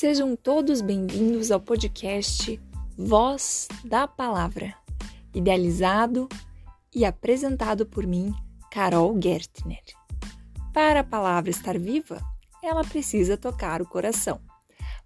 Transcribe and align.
Sejam 0.00 0.36
todos 0.36 0.80
bem-vindos 0.80 1.50
ao 1.50 1.58
podcast 1.58 2.60
Voz 2.96 3.66
da 3.84 4.06
Palavra, 4.06 4.72
idealizado 5.34 6.28
e 6.94 7.04
apresentado 7.04 7.84
por 7.84 8.06
mim, 8.06 8.32
Carol 8.70 9.20
Gertner. 9.20 9.82
Para 10.72 11.00
a 11.00 11.04
palavra 11.04 11.50
estar 11.50 11.76
viva, 11.76 12.20
ela 12.62 12.84
precisa 12.84 13.36
tocar 13.36 13.82
o 13.82 13.88
coração. 13.88 14.40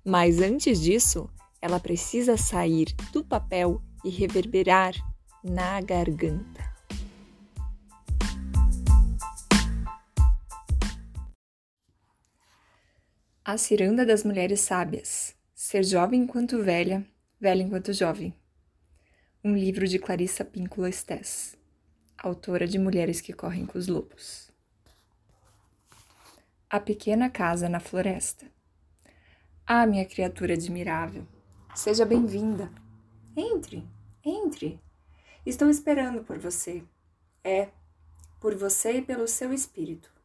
Mas 0.05 0.43
antes 0.43 0.79
disso, 0.79 1.27
ela 1.59 1.81
precisa 1.81 2.37
sair 2.37 2.95
do 3.15 3.25
papel 3.25 3.81
e 4.05 4.11
reverberar 4.11 4.93
na 5.43 5.81
garganta. 5.81 6.72
A 13.45 13.59
Ciranda 13.59 14.07
das 14.07 14.23
Mulheres 14.23 14.61
Sábias. 14.61 15.35
Ser 15.53 15.83
jovem 15.83 16.21
enquanto 16.21 16.63
velha, 16.63 17.05
velha 17.41 17.61
enquanto 17.61 17.93
jovem. 17.93 18.33
Um 19.43 19.57
livro 19.57 19.89
de 19.89 19.99
Clarissa 19.99 20.45
Píncula 20.45 20.93
Stess, 20.93 21.59
autora 22.17 22.69
de 22.69 22.79
Mulheres 22.79 23.21
que 23.21 23.33
Correm 23.33 23.67
com 23.67 23.77
os 23.77 23.89
Lobos. 23.89 24.49
A 26.71 26.79
Pequena 26.79 27.29
Casa 27.29 27.69
na 27.69 27.81
Floresta. 27.81 28.47
Ah, 29.67 29.89
minha 29.89 30.05
criatura 30.05 30.55
admirável, 30.55 31.27
seja 31.75 32.07
bem-vinda. 32.07 32.71
Entre, 33.37 33.85
entre. 34.25 34.79
Estou 35.45 35.69
esperando 35.69 36.23
por 36.23 36.39
você. 36.39 36.85
É, 37.43 37.71
por 38.39 38.55
você 38.55 38.99
e 38.99 39.03
pelo 39.03 39.27
seu 39.27 39.53
espírito. 39.53 40.22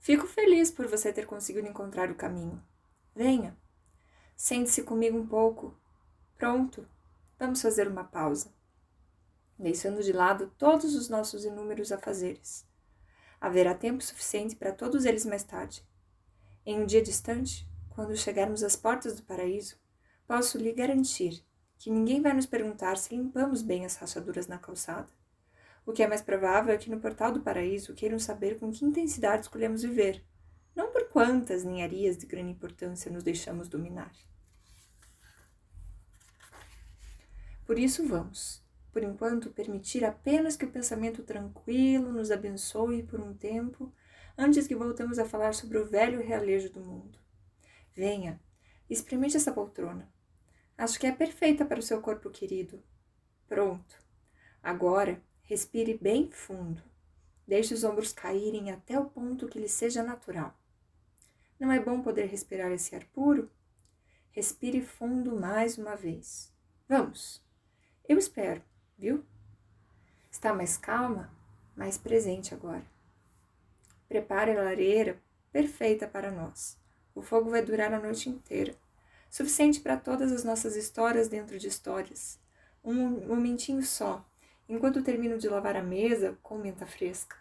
Fico 0.00 0.26
feliz 0.26 0.70
por 0.70 0.86
você 0.86 1.12
ter 1.12 1.26
conseguido 1.26 1.68
encontrar 1.68 2.10
o 2.10 2.14
caminho. 2.14 2.62
Venha. 3.14 3.54
Sente-se 4.34 4.82
comigo 4.82 5.18
um 5.18 5.26
pouco. 5.26 5.78
Pronto. 6.38 6.88
Vamos 7.38 7.60
fazer 7.60 7.86
uma 7.86 8.02
pausa. 8.02 8.50
Deixando 9.58 10.02
de 10.02 10.10
lado 10.10 10.50
todos 10.56 10.94
os 10.94 11.10
nossos 11.10 11.44
inúmeros 11.44 11.92
afazeres. 11.92 12.66
Haverá 13.38 13.74
tempo 13.74 14.02
suficiente 14.02 14.56
para 14.56 14.72
todos 14.72 15.04
eles 15.04 15.26
mais 15.26 15.44
tarde. 15.44 15.86
Em 16.64 16.80
um 16.80 16.86
dia 16.86 17.02
distante, 17.02 17.68
quando 17.90 18.16
chegarmos 18.16 18.62
às 18.62 18.76
portas 18.76 19.16
do 19.16 19.22
paraíso, 19.22 19.76
posso 20.26 20.56
lhe 20.56 20.72
garantir 20.72 21.44
que 21.76 21.90
ninguém 21.90 22.22
vai 22.22 22.32
nos 22.32 22.46
perguntar 22.46 22.96
se 22.96 23.14
limpamos 23.14 23.60
bem 23.60 23.84
as 23.84 23.96
rachaduras 23.96 24.46
na 24.46 24.56
calçada 24.56 25.12
o 25.84 25.92
que 25.92 26.02
é 26.02 26.06
mais 26.06 26.22
provável 26.22 26.74
é 26.74 26.78
que 26.78 26.90
no 26.90 27.00
portal 27.00 27.32
do 27.32 27.40
paraíso 27.40 27.94
queiram 27.94 28.18
saber 28.18 28.58
com 28.58 28.70
que 28.70 28.84
intensidade 28.84 29.42
escolhemos 29.42 29.82
viver, 29.82 30.24
não 30.74 30.92
por 30.92 31.08
quantas 31.08 31.64
ninharias 31.64 32.16
de 32.16 32.26
grande 32.26 32.52
importância 32.52 33.10
nos 33.10 33.22
deixamos 33.22 33.68
dominar. 33.68 34.12
Por 37.64 37.78
isso 37.78 38.06
vamos, 38.06 38.62
por 38.92 39.02
enquanto, 39.02 39.50
permitir 39.50 40.04
apenas 40.04 40.56
que 40.56 40.64
o 40.64 40.70
pensamento 40.70 41.22
tranquilo 41.22 42.12
nos 42.12 42.30
abençoe 42.30 43.02
por 43.02 43.20
um 43.20 43.32
tempo, 43.32 43.92
antes 44.36 44.66
que 44.66 44.74
voltemos 44.74 45.18
a 45.18 45.24
falar 45.24 45.54
sobre 45.54 45.78
o 45.78 45.86
velho 45.86 46.20
realejo 46.20 46.72
do 46.72 46.80
mundo. 46.80 47.18
Venha, 47.94 48.40
experimente 48.88 49.36
essa 49.36 49.52
poltrona. 49.52 50.12
Acho 50.76 50.98
que 50.98 51.06
é 51.06 51.12
perfeita 51.12 51.64
para 51.64 51.78
o 51.78 51.82
seu 51.82 52.00
corpo 52.00 52.30
querido. 52.30 52.82
Pronto. 53.46 54.02
Agora, 54.62 55.22
Respire 55.50 55.98
bem 56.00 56.30
fundo. 56.30 56.80
Deixe 57.44 57.74
os 57.74 57.82
ombros 57.82 58.12
caírem 58.12 58.70
até 58.70 58.96
o 58.96 59.06
ponto 59.06 59.48
que 59.48 59.58
lhe 59.58 59.68
seja 59.68 60.00
natural. 60.00 60.56
Não 61.58 61.72
é 61.72 61.80
bom 61.80 62.00
poder 62.00 62.26
respirar 62.26 62.70
esse 62.70 62.94
ar 62.94 63.04
puro? 63.06 63.50
Respire 64.30 64.80
fundo 64.80 65.34
mais 65.34 65.76
uma 65.76 65.96
vez. 65.96 66.52
Vamos. 66.88 67.44
Eu 68.08 68.16
espero, 68.16 68.62
viu? 68.96 69.24
Está 70.30 70.54
mais 70.54 70.76
calma, 70.76 71.34
mais 71.74 71.98
presente 71.98 72.54
agora. 72.54 72.86
Prepare 74.08 74.52
a 74.52 74.62
lareira 74.62 75.20
perfeita 75.50 76.06
para 76.06 76.30
nós. 76.30 76.78
O 77.12 77.22
fogo 77.22 77.50
vai 77.50 77.60
durar 77.60 77.92
a 77.92 77.98
noite 77.98 78.30
inteira. 78.30 78.76
Suficiente 79.28 79.80
para 79.80 79.96
todas 79.96 80.30
as 80.30 80.44
nossas 80.44 80.76
histórias 80.76 81.26
dentro 81.26 81.58
de 81.58 81.66
histórias. 81.66 82.38
Um 82.84 83.26
momentinho 83.26 83.82
só 83.82 84.24
enquanto 84.70 85.02
termino 85.02 85.36
de 85.36 85.48
lavar 85.48 85.76
a 85.76 85.82
mesa 85.82 86.38
com 86.42 86.56
menta 86.56 86.86
fresca. 86.86 87.36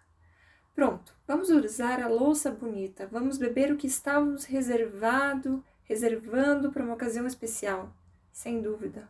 Pronto, 0.74 1.14
vamos 1.28 1.50
usar 1.50 2.02
a 2.02 2.08
louça 2.08 2.50
bonita, 2.50 3.06
vamos 3.06 3.38
beber 3.38 3.72
o 3.72 3.78
que 3.78 3.86
estávamos 3.86 4.46
reservado, 4.46 5.64
reservando 5.84 6.72
para 6.72 6.84
uma 6.84 6.96
ocasião 6.96 7.28
especial. 7.28 7.94
Sem 8.32 8.62
dúvida. 8.62 9.08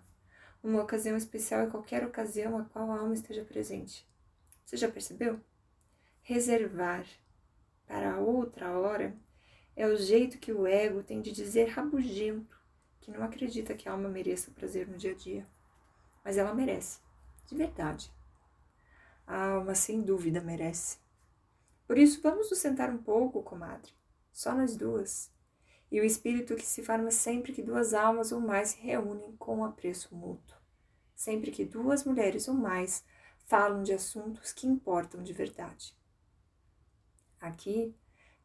Uma 0.62 0.82
ocasião 0.82 1.16
especial 1.16 1.62
é 1.62 1.68
qualquer 1.68 2.06
ocasião 2.06 2.58
a 2.58 2.66
qual 2.66 2.92
a 2.92 3.00
alma 3.00 3.14
esteja 3.14 3.46
presente. 3.46 4.06
Você 4.66 4.76
já 4.76 4.92
percebeu? 4.92 5.40
Reservar 6.22 7.06
para 7.88 8.20
outra 8.20 8.78
hora 8.78 9.16
é 9.78 9.88
o 9.88 9.96
jeito 9.96 10.40
que 10.40 10.52
o 10.52 10.68
ego 10.68 11.04
tem 11.04 11.22
de 11.22 11.32
dizer 11.32 11.70
rabugento 11.70 12.60
que 13.00 13.12
não 13.12 13.24
acredita 13.24 13.74
que 13.74 13.88
a 13.88 13.94
alma 13.94 14.10
mereça 14.10 14.52
prazer 14.52 14.90
no 14.90 14.98
dia 14.98 15.12
a 15.12 15.16
dia. 15.16 15.48
Mas 16.24 16.38
ela 16.38 16.54
merece 16.54 17.00
de 17.50 17.56
verdade. 17.56 18.14
A 19.26 19.54
alma, 19.54 19.74
sem 19.74 20.02
dúvida, 20.02 20.40
merece. 20.40 20.98
Por 21.88 21.98
isso, 21.98 22.22
vamos 22.22 22.50
nos 22.50 22.60
sentar 22.60 22.92
um 22.92 22.98
pouco, 22.98 23.42
comadre, 23.42 23.92
só 24.32 24.54
nós 24.54 24.76
duas. 24.76 25.32
E 25.92 26.00
o 26.00 26.04
espírito 26.04 26.56
que 26.56 26.66
se 26.66 26.84
forma 26.84 27.10
sempre 27.10 27.52
que 27.52 27.64
duas 27.64 27.96
almas 27.96 28.32
ou 28.32 28.40
mais 28.40 28.70
se 28.70 28.80
reúnem 28.80 29.36
com 29.38 29.66
apreço 29.66 30.16
mútuo. 30.16 30.56
Sempre 31.16 31.50
que 31.50 31.66
duas 31.66 32.04
mulheres 32.04 32.48
ou 32.48 32.54
mais 32.54 33.04
falam 33.48 33.82
de 33.82 33.92
assuntos 33.92 34.54
que 34.54 34.68
importam 34.68 35.24
de 35.24 35.34
verdade. 35.34 35.98
Aqui, 37.42 37.96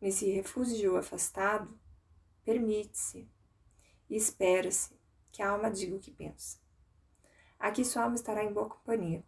nesse 0.00 0.30
refúgio 0.30 0.96
afastado, 0.96 1.78
permite-se 2.42 3.28
e 4.08 4.16
espera-se 4.16 4.98
que 5.30 5.42
a 5.42 5.50
alma 5.50 5.70
diga 5.70 5.96
o 5.96 6.00
que 6.00 6.10
pensa. 6.10 6.63
Aqui 7.64 7.82
sua 7.82 8.02
alma 8.02 8.14
estará 8.14 8.44
em 8.44 8.52
boa 8.52 8.68
companhia. 8.68 9.24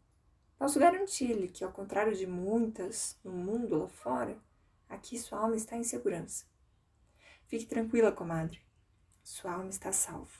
Posso 0.59 0.79
garantir-lhe 0.79 1.49
que, 1.49 1.65
ao 1.65 1.73
contrário 1.73 2.15
de 2.15 2.27
muitas 2.27 3.19
no 3.25 3.33
mundo 3.33 3.79
lá 3.79 3.89
fora, 3.89 4.37
aqui 4.91 5.19
sua 5.19 5.39
alma 5.39 5.57
está 5.57 5.75
em 5.75 5.83
segurança. 5.83 6.45
Fique 7.47 7.65
tranquila, 7.65 8.13
comadre. 8.13 8.61
Sua 9.23 9.53
alma 9.53 9.71
está 9.71 9.91
salva. 9.91 10.39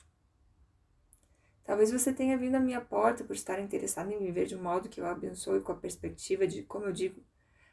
Talvez 1.65 1.91
você 1.91 2.13
tenha 2.13 2.37
vindo 2.37 2.57
à 2.57 2.61
minha 2.61 2.83
porta 2.83 3.25
por 3.25 3.35
estar 3.35 3.59
interessado 3.59 4.13
em 4.13 4.19
viver 4.19 4.45
de 4.45 4.55
um 4.55 4.63
modo 4.63 4.91
que 4.91 5.01
eu 5.01 5.07
abençoe 5.07 5.63
com 5.63 5.73
a 5.73 5.77
perspectiva 5.77 6.47
de, 6.47 6.65
como 6.65 6.85
eu 6.85 6.93
digo, 6.93 7.25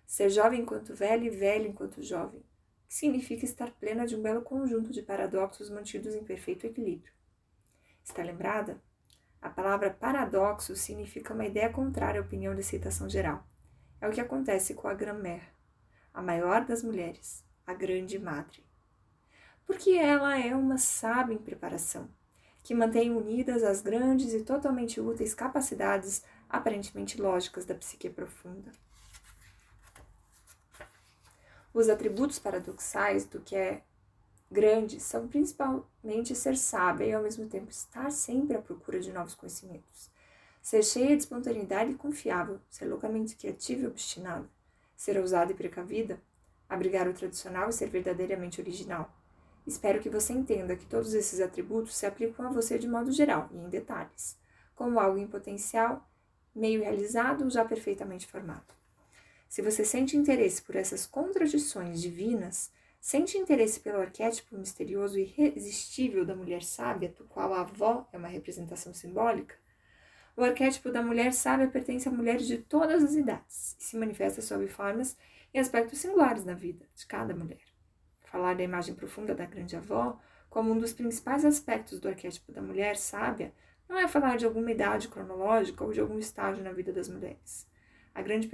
ser 0.08 0.30
jovem 0.30 0.62
enquanto 0.62 0.96
velho 0.96 1.26
e 1.26 1.30
velho 1.30 1.68
enquanto 1.68 2.02
jovem, 2.02 2.42
que 2.88 2.96
significa 2.96 3.44
estar 3.44 3.72
plena 3.72 4.08
de 4.08 4.16
um 4.16 4.22
belo 4.22 4.42
conjunto 4.42 4.90
de 4.90 5.02
paradoxos 5.02 5.70
mantidos 5.70 6.16
em 6.16 6.24
perfeito 6.24 6.66
equilíbrio. 6.66 7.12
Está 8.02 8.24
lembrada? 8.24 8.82
A 9.44 9.50
palavra 9.50 9.90
paradoxo 9.92 10.74
significa 10.74 11.34
uma 11.34 11.46
ideia 11.46 11.70
contrária 11.70 12.22
à 12.22 12.24
opinião 12.24 12.56
de 12.56 12.62
aceitação 12.62 13.10
geral. 13.10 13.46
É 14.00 14.08
o 14.08 14.12
que 14.12 14.22
acontece 14.22 14.74
com 14.74 14.88
a 14.88 14.94
Grand-mère, 14.94 15.44
a 16.14 16.22
maior 16.22 16.64
das 16.64 16.82
mulheres, 16.82 17.44
a 17.68 17.74
grande 17.74 18.18
madre. 18.18 18.66
Porque 19.66 19.92
ela 19.92 20.40
é 20.40 20.56
uma 20.56 20.78
sábia 20.78 21.34
em 21.34 21.38
preparação, 21.38 22.10
que 22.64 22.74
mantém 22.74 23.12
unidas 23.12 23.64
as 23.64 23.82
grandes 23.82 24.34
e 24.34 24.44
totalmente 24.44 25.02
úteis 25.02 25.34
capacidades 25.34 26.24
aparentemente 26.50 27.22
lógicas 27.22 27.66
da 27.66 27.76
psique 27.76 28.10
profunda. 28.10 28.72
Os 31.74 31.90
atributos 31.90 32.40
paradoxais 32.40 33.26
do 33.26 33.42
que 33.42 33.58
é 33.58 33.82
grandes 34.54 35.02
são 35.02 35.28
principalmente 35.28 36.36
ser 36.36 36.56
sábia 36.56 37.06
e 37.06 37.14
ao 37.14 37.24
mesmo 37.24 37.48
tempo 37.48 37.72
estar 37.72 38.12
sempre 38.12 38.56
à 38.56 38.62
procura 38.62 39.00
de 39.00 39.12
novos 39.12 39.34
conhecimentos. 39.34 40.12
Ser 40.62 40.84
cheia 40.84 41.18
de 41.18 41.24
espontaneidade 41.24 41.92
e 41.92 41.96
confiável, 41.96 42.62
ser 42.70 42.86
loucamente 42.86 43.36
criativa 43.36 43.82
e 43.82 43.88
obstinada, 43.88 44.48
ser 44.96 45.18
ousada 45.18 45.52
e 45.52 45.56
precavida, 45.56 46.22
abrigar 46.70 47.08
o 47.08 47.14
tradicional 47.14 47.70
e 47.70 47.74
ser 47.74 47.90
verdadeiramente 47.90 48.62
original. 48.62 49.12
Espero 49.66 50.00
que 50.00 50.10
você 50.10 50.32
entenda 50.34 50.76
que 50.76 50.86
todos 50.86 51.14
esses 51.14 51.42
atributos 51.42 51.96
se 51.96 52.06
aplicam 52.06 52.46
a 52.46 52.52
você 52.52 52.78
de 52.78 52.88
modo 52.88 53.12
geral 53.12 53.50
e 53.52 53.58
em 53.58 53.70
detalhes, 53.70 54.38
como 54.76 55.00
algo 55.00 55.18
em 55.18 55.28
potencial, 55.28 56.08
meio 56.56 56.82
realizado 56.82 57.44
ou 57.44 57.50
já 57.50 57.66
perfeitamente 57.66 58.28
formado. 58.28 58.74
Se 59.50 59.62
você 59.62 59.84
sente 59.84 60.16
interesse 60.16 60.62
por 60.62 60.76
essas 60.76 61.06
contradições 61.06 62.02
divinas, 62.02 62.72
Sente 63.04 63.38
interesse 63.38 63.82
pelo 63.82 64.00
arquétipo 64.00 64.58
misterioso 64.58 65.20
e 65.20 65.24
irresistível 65.24 66.26
da 66.26 66.34
mulher 66.34 66.64
sábia, 66.64 67.10
do 67.10 67.26
qual 67.26 67.54
a 67.54 67.60
avó 67.60 68.08
é 68.14 68.18
uma 68.18 68.30
representação 68.30 68.94
simbólica? 68.94 69.58
O 70.38 70.42
arquétipo 70.42 70.90
da 70.90 71.02
mulher 71.02 71.34
sábia 71.34 71.68
pertence 71.68 72.08
a 72.08 72.12
mulheres 72.14 72.48
de 72.48 72.60
todas 72.60 73.04
as 73.04 73.14
idades 73.14 73.76
e 73.78 73.84
se 73.84 73.98
manifesta 73.98 74.42
sob 74.42 74.66
formas 74.70 75.18
e 75.54 75.60
aspectos 75.60 76.00
singulares 76.00 76.46
na 76.46 76.54
vida 76.54 76.86
de 76.96 77.06
cada 77.06 77.36
mulher. 77.36 77.60
Falar 78.22 78.56
da 78.56 78.64
imagem 78.64 78.96
profunda 78.96 79.36
da 79.36 79.46
grande 79.46 79.76
avó 79.76 80.18
como 80.50 80.72
um 80.72 80.80
dos 80.80 80.94
principais 80.94 81.44
aspectos 81.44 82.00
do 82.00 82.08
arquétipo 82.08 82.54
da 82.54 82.62
mulher 82.62 82.96
sábia, 82.96 83.54
não 83.90 83.98
é 83.98 84.08
falar 84.08 84.38
de 84.38 84.46
alguma 84.46 84.72
idade 84.72 85.10
cronológica 85.10 85.84
ou 85.84 85.92
de 85.92 86.00
algum 86.00 86.18
estágio 86.18 86.64
na 86.64 86.72
vida 86.72 86.94
das 86.94 87.10
mulheres. 87.10 87.68
A 88.14 88.22
grande 88.22 88.48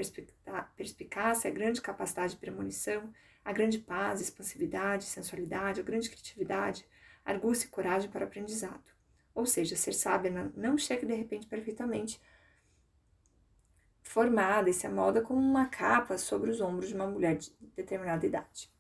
perspicácia, 0.77 1.49
a 1.49 1.53
grande 1.53 1.81
capacidade 1.81 2.33
de 2.33 2.39
premonição, 2.39 3.13
a 3.43 3.51
grande 3.51 3.79
paz, 3.79 4.21
expansividade, 4.21 5.03
sensualidade, 5.03 5.81
a 5.81 5.83
grande 5.83 6.09
criatividade, 6.09 6.85
argúcia 7.25 7.65
e 7.65 7.69
coragem 7.69 8.09
para 8.09 8.23
o 8.23 8.27
aprendizado. 8.27 8.91
Ou 9.35 9.45
seja, 9.45 9.75
ser 9.75 9.93
sábia 9.93 10.51
não 10.55 10.77
chega 10.77 11.05
de 11.05 11.13
repente 11.13 11.47
perfeitamente 11.47 12.21
formada 14.01 14.69
e 14.69 14.73
se 14.73 14.87
amolda 14.87 15.21
como 15.21 15.39
uma 15.39 15.67
capa 15.67 16.17
sobre 16.17 16.49
os 16.49 16.59
ombros 16.61 16.89
de 16.89 16.95
uma 16.95 17.05
mulher 17.05 17.37
de 17.37 17.53
determinada 17.75 18.25
idade. 18.25 18.71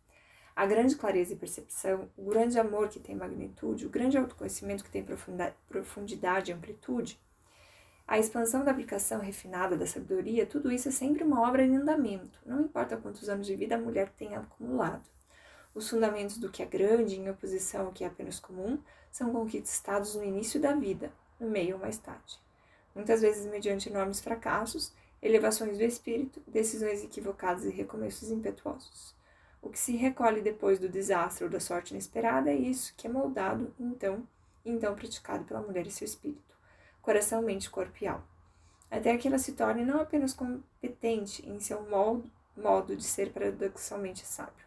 A 0.55 0.65
grande 0.65 0.95
clareza 0.95 1.33
e 1.33 1.37
percepção, 1.37 2.09
o 2.17 2.25
grande 2.25 2.59
amor 2.59 2.89
que 2.89 2.99
tem 2.99 3.15
magnitude, 3.15 3.85
o 3.85 3.89
grande 3.89 4.17
autoconhecimento 4.17 4.83
que 4.83 4.89
tem 4.89 5.05
profundidade 5.69 6.51
e 6.51 6.53
amplitude, 6.53 7.19
a 8.09 8.17
expansão 8.17 8.65
da 8.65 8.71
aplicação 8.71 9.19
refinada 9.19 9.77
da 9.77 9.85
sabedoria, 9.85 10.43
tudo 10.43 10.71
isso 10.71 10.89
é 10.89 10.91
sempre 10.91 11.23
uma 11.23 11.47
obra 11.47 11.63
em 11.63 11.75
andamento, 11.75 12.39
não 12.43 12.61
importa 12.61 12.97
quantos 12.97 13.29
anos 13.29 13.45
de 13.45 13.55
vida 13.55 13.75
a 13.75 13.77
mulher 13.77 14.09
tenha 14.17 14.39
acumulado. 14.39 15.07
Os 15.75 15.87
fundamentos 15.87 16.39
do 16.39 16.49
que 16.49 16.63
é 16.63 16.65
grande 16.65 17.19
em 17.19 17.29
oposição 17.29 17.85
ao 17.85 17.91
que 17.91 18.03
é 18.03 18.07
apenas 18.07 18.39
comum 18.39 18.79
são 19.11 19.31
conquistados 19.31 20.15
no 20.15 20.23
início 20.23 20.59
da 20.59 20.73
vida, 20.73 21.11
no 21.39 21.47
meio 21.47 21.75
ou 21.75 21.79
mais 21.79 21.99
tarde. 21.99 22.39
Muitas 22.95 23.21
vezes 23.21 23.45
mediante 23.45 23.89
enormes 23.89 24.19
fracassos, 24.19 24.91
elevações 25.21 25.77
do 25.77 25.83
espírito, 25.83 26.41
decisões 26.47 27.03
equivocadas 27.03 27.63
e 27.63 27.69
recomeços 27.69 28.31
impetuosos. 28.31 29.13
O 29.61 29.69
que 29.69 29.77
se 29.77 29.95
recolhe 29.95 30.41
depois 30.41 30.79
do 30.79 30.89
desastre 30.89 31.43
ou 31.43 31.49
da 31.49 31.59
sorte 31.59 31.91
inesperada 31.91 32.49
é 32.49 32.55
isso 32.55 32.91
que 32.97 33.05
é 33.05 33.09
moldado, 33.09 33.71
então, 33.79 34.27
então 34.65 34.95
praticado 34.95 35.43
pela 35.43 35.61
mulher 35.61 35.85
e 35.85 35.91
seu 35.91 36.05
espírito 36.05 36.49
coração, 37.01 37.41
mente, 37.41 37.69
corpo 37.69 37.97
e 38.01 38.07
alma. 38.07 38.27
Até 38.89 39.17
que 39.17 39.27
ela 39.27 39.37
se 39.37 39.53
torne 39.53 39.85
não 39.85 40.01
apenas 40.01 40.33
competente 40.33 41.47
em 41.47 41.59
seu 41.59 41.87
modo, 41.89 42.29
modo 42.57 42.95
de 42.95 43.03
ser 43.03 43.31
paradoxalmente 43.31 44.25
sábio, 44.25 44.65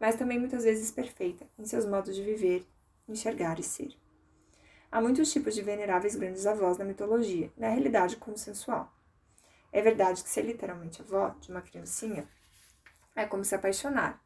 mas 0.00 0.16
também 0.16 0.38
muitas 0.38 0.64
vezes 0.64 0.90
perfeita 0.90 1.46
em 1.58 1.64
seus 1.64 1.84
modos 1.84 2.14
de 2.14 2.22
viver, 2.22 2.66
enxergar 3.08 3.58
e 3.58 3.62
ser. 3.62 3.94
Há 4.90 5.00
muitos 5.00 5.30
tipos 5.30 5.54
de 5.54 5.62
veneráveis 5.62 6.16
grandes 6.16 6.46
avós 6.46 6.78
na 6.78 6.84
mitologia, 6.84 7.52
na 7.56 7.68
realidade 7.68 8.16
consensual. 8.16 8.92
É 9.72 9.80
verdade 9.80 10.22
que 10.22 10.28
ser 10.28 10.42
literalmente 10.42 11.00
avó 11.00 11.28
de 11.40 11.50
uma 11.50 11.60
criancinha 11.60 12.28
é 13.14 13.24
como 13.24 13.44
se 13.44 13.54
apaixonar, 13.54 14.20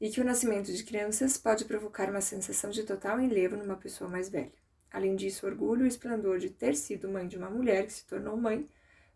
e 0.00 0.10
que 0.10 0.20
o 0.20 0.24
nascimento 0.24 0.72
de 0.72 0.84
crianças 0.84 1.36
pode 1.36 1.64
provocar 1.64 2.08
uma 2.08 2.20
sensação 2.20 2.70
de 2.70 2.84
total 2.84 3.20
enlevo 3.20 3.56
numa 3.56 3.76
pessoa 3.76 4.08
mais 4.08 4.28
velha. 4.28 4.52
Além 4.90 5.14
disso, 5.14 5.46
o 5.46 5.48
orgulho 5.48 5.82
e 5.82 5.84
o 5.84 5.88
esplendor 5.88 6.38
de 6.38 6.50
ter 6.50 6.74
sido 6.74 7.08
mãe 7.08 7.28
de 7.28 7.36
uma 7.36 7.50
mulher 7.50 7.86
que 7.86 7.92
se 7.92 8.06
tornou 8.06 8.36
mãe 8.36 8.68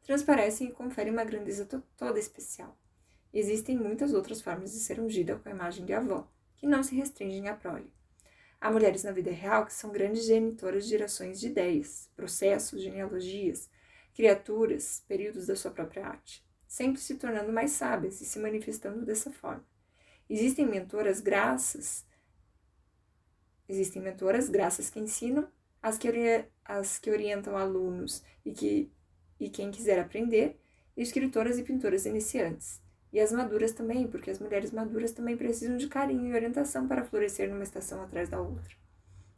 transparecem 0.03 0.69
e 0.69 0.73
conferem 0.73 1.13
uma 1.13 1.25
grandeza 1.25 1.67
toda 1.97 2.19
especial. 2.19 2.77
Existem 3.33 3.79
muitas 3.79 4.13
outras 4.13 4.43
formas 4.43 4.73
de 4.73 4.81
ser 4.81 5.01
ungida 5.01 5.37
com 5.37 5.49
a 5.49 5.53
imagem 5.53 5.87
de 5.87 5.93
avó, 5.93 6.29
que 6.57 6.67
não 6.67 6.83
se 6.83 6.95
restringem 6.95 7.49
à 7.49 7.55
prole. 7.55 7.93
Há 8.61 8.71
mulheres 8.71 9.03
na 9.03 9.13
vida 9.13 9.31
real 9.31 9.65
que 9.65 9.73
são 9.73 9.91
grandes 9.91 10.25
genitoras 10.25 10.85
de 10.85 10.91
gerações 10.91 11.41
de 11.41 11.47
ideias, 11.47 12.11
processos, 12.15 12.83
genealogias, 12.83 13.71
criaturas, 14.15 15.03
períodos 15.09 15.47
da 15.47 15.57
sua 15.57 15.71
própria 15.71 16.07
arte, 16.07 16.45
sempre 16.69 17.01
se 17.01 17.15
tornando 17.15 17.53
mais 17.53 17.73
sábias 17.73 18.21
e 18.21 18.27
se 18.27 18.39
manifestando 18.39 19.05
dessa 19.07 19.31
forma. 19.31 19.65
Existem 20.29 20.67
mentoras 20.67 21.21
graças 21.21 22.05
Existem 23.69 24.03
mentoras 24.03 24.51
graças 24.51 24.91
que 24.91 25.01
ensinam 25.01 25.49
as 25.83 25.99
que, 25.99 26.09
as 26.65 26.99
que 26.99 27.11
orientam 27.11 27.57
alunos 27.57 28.23
e, 28.45 28.53
que, 28.53 28.91
e 29.41 29.51
quem 29.51 29.71
quiser 29.71 29.99
aprender, 29.99 30.59
escritoras 30.97 31.59
e 31.59 31.63
pintoras 31.63 32.07
iniciantes. 32.07 32.81
E 33.13 33.21
as 33.21 33.33
maduras 33.33 33.73
também, 33.73 34.07
porque 34.07 34.31
as 34.31 34.39
mulheres 34.39 34.71
maduras 34.73 35.13
também 35.13 35.37
precisam 35.37 35.77
de 35.77 35.89
carinho 35.89 36.29
e 36.29 36.35
orientação 36.35 36.89
para 36.89 37.05
florescer 37.05 37.51
numa 37.51 37.63
estação 37.63 38.03
atrás 38.03 38.29
da 38.29 38.41
outra. 38.41 38.75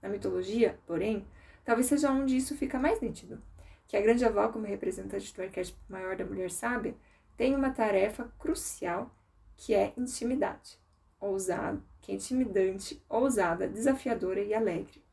Na 0.00 0.08
mitologia, 0.08 0.79
porém, 0.87 1.26
talvez 1.64 1.87
seja 1.87 2.12
onde 2.12 2.37
isso 2.37 2.56
fica 2.56 2.79
mais 2.79 3.00
nítido, 3.00 3.43
que 3.88 3.96
a 3.96 4.00
grande 4.00 4.25
avó, 4.25 4.49
como 4.49 4.67
representante 4.67 5.35
do 5.35 5.43
arquétipo 5.43 5.79
maior 5.88 6.17
da 6.17 6.25
mulher 6.25 6.50
sábia, 6.50 6.94
tem 7.37 7.55
uma 7.55 7.70
tarefa 7.70 8.32
crucial 8.38 9.11
que 9.56 9.75
é 9.75 9.93
intimidade, 9.96 10.79
ousado, 11.19 11.82
que 12.00 12.12
é 12.12 12.14
intimidante, 12.14 13.02
ousada, 13.08 13.67
desafiadora 13.67 14.41
e 14.41 14.55
alegre. 14.55 15.03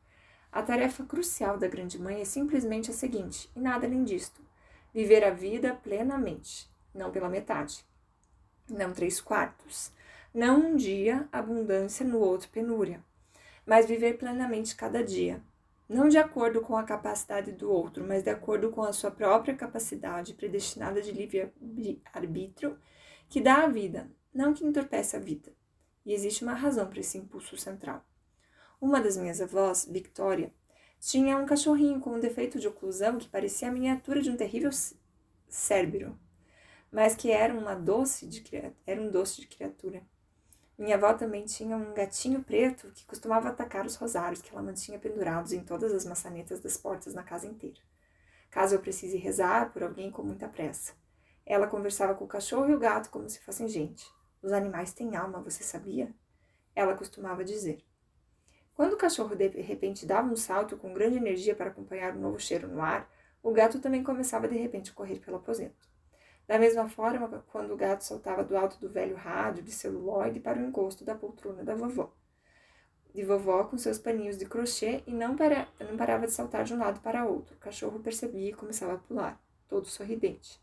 A 0.51 0.61
tarefa 0.61 1.05
crucial 1.05 1.57
da 1.57 1.67
grande 1.67 1.97
mãe 1.97 2.19
é 2.19 2.25
simplesmente 2.25 2.91
a 2.91 2.93
seguinte, 2.93 3.49
e 3.55 3.59
nada 3.59 3.87
além 3.87 4.03
disto: 4.03 4.41
viver 4.93 5.23
a 5.23 5.29
vida 5.29 5.73
plenamente, 5.73 6.69
não 6.93 7.09
pela 7.09 7.29
metade, 7.29 7.85
não 8.69 8.91
três 8.91 9.21
quartos, 9.21 9.93
não 10.33 10.59
um 10.59 10.75
dia 10.75 11.27
abundância, 11.31 12.05
no 12.05 12.19
outro 12.19 12.49
penúria, 12.49 13.01
mas 13.65 13.85
viver 13.85 14.17
plenamente 14.17 14.75
cada 14.75 15.01
dia, 15.01 15.41
não 15.87 16.09
de 16.09 16.17
acordo 16.17 16.59
com 16.59 16.75
a 16.75 16.83
capacidade 16.83 17.53
do 17.53 17.71
outro, 17.71 18.03
mas 18.05 18.21
de 18.21 18.29
acordo 18.29 18.71
com 18.71 18.81
a 18.81 18.91
sua 18.91 19.11
própria 19.11 19.55
capacidade 19.55 20.33
predestinada 20.33 21.01
de 21.01 21.13
livre-arbítrio 21.13 22.77
que 23.29 23.39
dá 23.39 23.63
a 23.63 23.67
vida, 23.67 24.11
não 24.33 24.53
que 24.53 24.65
entorpece 24.65 25.15
a 25.15 25.19
vida. 25.19 25.53
E 26.05 26.13
existe 26.13 26.43
uma 26.43 26.53
razão 26.53 26.87
para 26.87 26.99
esse 26.99 27.17
impulso 27.17 27.55
central. 27.55 28.05
Uma 28.81 28.99
das 28.99 29.15
minhas 29.15 29.39
avós, 29.39 29.85
Victoria, 29.87 30.51
tinha 30.99 31.37
um 31.37 31.45
cachorrinho 31.45 31.99
com 31.99 32.15
um 32.15 32.19
defeito 32.19 32.59
de 32.59 32.67
oclusão 32.67 33.19
que 33.19 33.29
parecia 33.29 33.67
a 33.67 33.71
miniatura 33.71 34.23
de 34.23 34.31
um 34.31 34.35
terrível 34.35 34.71
cérbero, 35.47 36.17
mas 36.91 37.15
que 37.15 37.29
era 37.29 37.53
uma 37.53 37.75
doce 37.75 38.25
de 38.25 38.43
era 38.87 38.99
um 38.99 39.11
doce 39.11 39.39
de 39.39 39.45
criatura. 39.45 40.01
Minha 40.79 40.95
avó 40.95 41.13
também 41.13 41.45
tinha 41.45 41.77
um 41.77 41.93
gatinho 41.93 42.43
preto 42.43 42.91
que 42.95 43.05
costumava 43.05 43.49
atacar 43.49 43.85
os 43.85 43.95
rosários 43.95 44.41
que 44.41 44.51
ela 44.51 44.63
mantinha 44.63 44.97
pendurados 44.97 45.53
em 45.53 45.63
todas 45.63 45.93
as 45.93 46.03
maçanetas 46.03 46.59
das 46.59 46.75
portas 46.75 47.13
na 47.13 47.21
casa 47.21 47.45
inteira. 47.45 47.79
Caso 48.49 48.73
eu 48.73 48.79
precise 48.79 49.15
rezar 49.15 49.71
por 49.71 49.83
alguém 49.83 50.09
com 50.09 50.23
muita 50.23 50.47
pressa. 50.47 50.93
Ela 51.45 51.67
conversava 51.67 52.15
com 52.15 52.25
o 52.25 52.27
cachorro 52.27 52.71
e 52.71 52.73
o 52.73 52.79
gato 52.79 53.11
como 53.11 53.29
se 53.29 53.41
fossem 53.41 53.67
gente. 53.67 54.09
Os 54.41 54.51
animais 54.51 54.91
têm 54.91 55.15
alma, 55.15 55.39
você 55.39 55.63
sabia? 55.63 56.11
Ela 56.75 56.97
costumava 56.97 57.45
dizer. 57.45 57.85
Quando 58.75 58.93
o 58.93 58.97
cachorro 58.97 59.35
de 59.35 59.47
repente 59.47 60.05
dava 60.05 60.31
um 60.31 60.35
salto 60.35 60.77
com 60.77 60.93
grande 60.93 61.17
energia 61.17 61.55
para 61.55 61.69
acompanhar 61.69 62.15
o 62.15 62.17
um 62.17 62.21
novo 62.21 62.39
cheiro 62.39 62.67
no 62.67 62.81
ar, 62.81 63.09
o 63.43 63.51
gato 63.51 63.79
também 63.79 64.03
começava 64.03 64.47
de 64.47 64.57
repente 64.57 64.91
a 64.91 64.93
correr 64.93 65.19
pelo 65.19 65.37
aposento. 65.37 65.89
Da 66.47 66.59
mesma 66.59 66.87
forma, 66.89 67.43
quando 67.51 67.73
o 67.73 67.77
gato 67.77 68.03
saltava 68.03 68.43
do 68.43 68.57
alto 68.57 68.79
do 68.79 68.89
velho 68.89 69.15
rádio 69.15 69.63
de 69.63 69.71
celuloide 69.71 70.39
para 70.39 70.59
o 70.59 70.65
encosto 70.65 71.05
da 71.05 71.15
poltrona 71.15 71.63
da 71.63 71.75
vovó. 71.75 72.11
De 73.13 73.23
vovó 73.23 73.63
com 73.65 73.77
seus 73.77 73.99
paninhos 73.99 74.37
de 74.37 74.45
crochê 74.45 75.03
e 75.05 75.13
não, 75.13 75.35
para, 75.35 75.67
não 75.79 75.97
parava 75.97 76.25
de 76.25 76.33
saltar 76.33 76.63
de 76.63 76.73
um 76.73 76.79
lado 76.79 77.01
para 77.01 77.25
outro. 77.25 77.55
O 77.55 77.59
cachorro 77.59 77.99
percebia 77.99 78.49
e 78.49 78.53
começava 78.53 78.93
a 78.93 78.97
pular, 78.97 79.41
todo 79.67 79.87
sorridente. 79.87 80.59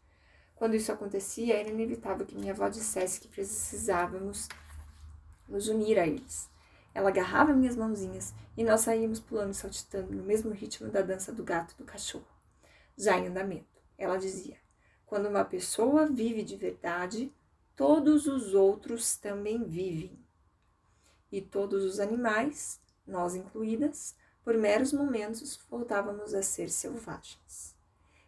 Quando 0.55 0.75
isso 0.75 0.91
acontecia, 0.91 1.57
era 1.59 1.69
inevitável 1.69 2.27
que 2.27 2.35
minha 2.35 2.53
avó 2.53 2.69
dissesse 2.69 3.21
que 3.21 3.29
precisávamos 3.29 4.49
nos 5.49 5.69
unir 5.69 5.99
a 5.99 6.07
eles. 6.07 6.50
Ela 6.99 7.11
agarrava 7.11 7.52
minhas 7.52 7.76
mãozinhas 7.76 8.35
e 8.57 8.64
nós 8.64 8.81
saíamos 8.81 9.21
pulando 9.21 9.52
e 9.52 9.55
saltitando 9.55 10.12
no 10.12 10.25
mesmo 10.25 10.50
ritmo 10.50 10.90
da 10.90 11.00
dança 11.00 11.31
do 11.31 11.45
gato 11.45 11.73
e 11.75 11.78
do 11.78 11.85
cachorro. 11.85 12.26
Já 12.97 13.17
em 13.17 13.28
andamento, 13.28 13.81
ela 13.97 14.17
dizia: 14.17 14.57
quando 15.07 15.28
uma 15.28 15.45
pessoa 15.45 16.07
vive 16.07 16.43
de 16.43 16.57
verdade, 16.57 17.33
todos 17.76 18.26
os 18.26 18.52
outros 18.52 19.17
também 19.17 19.62
vivem. 19.62 20.19
E 21.31 21.40
todos 21.40 21.85
os 21.85 22.00
animais, 22.00 22.81
nós 23.07 23.37
incluídas, 23.37 24.17
por 24.43 24.59
meros 24.59 24.93
momentos 24.93 25.57
voltávamos 25.71 26.35
a 26.35 26.43
ser 26.43 26.69
selvagens. 26.69 27.76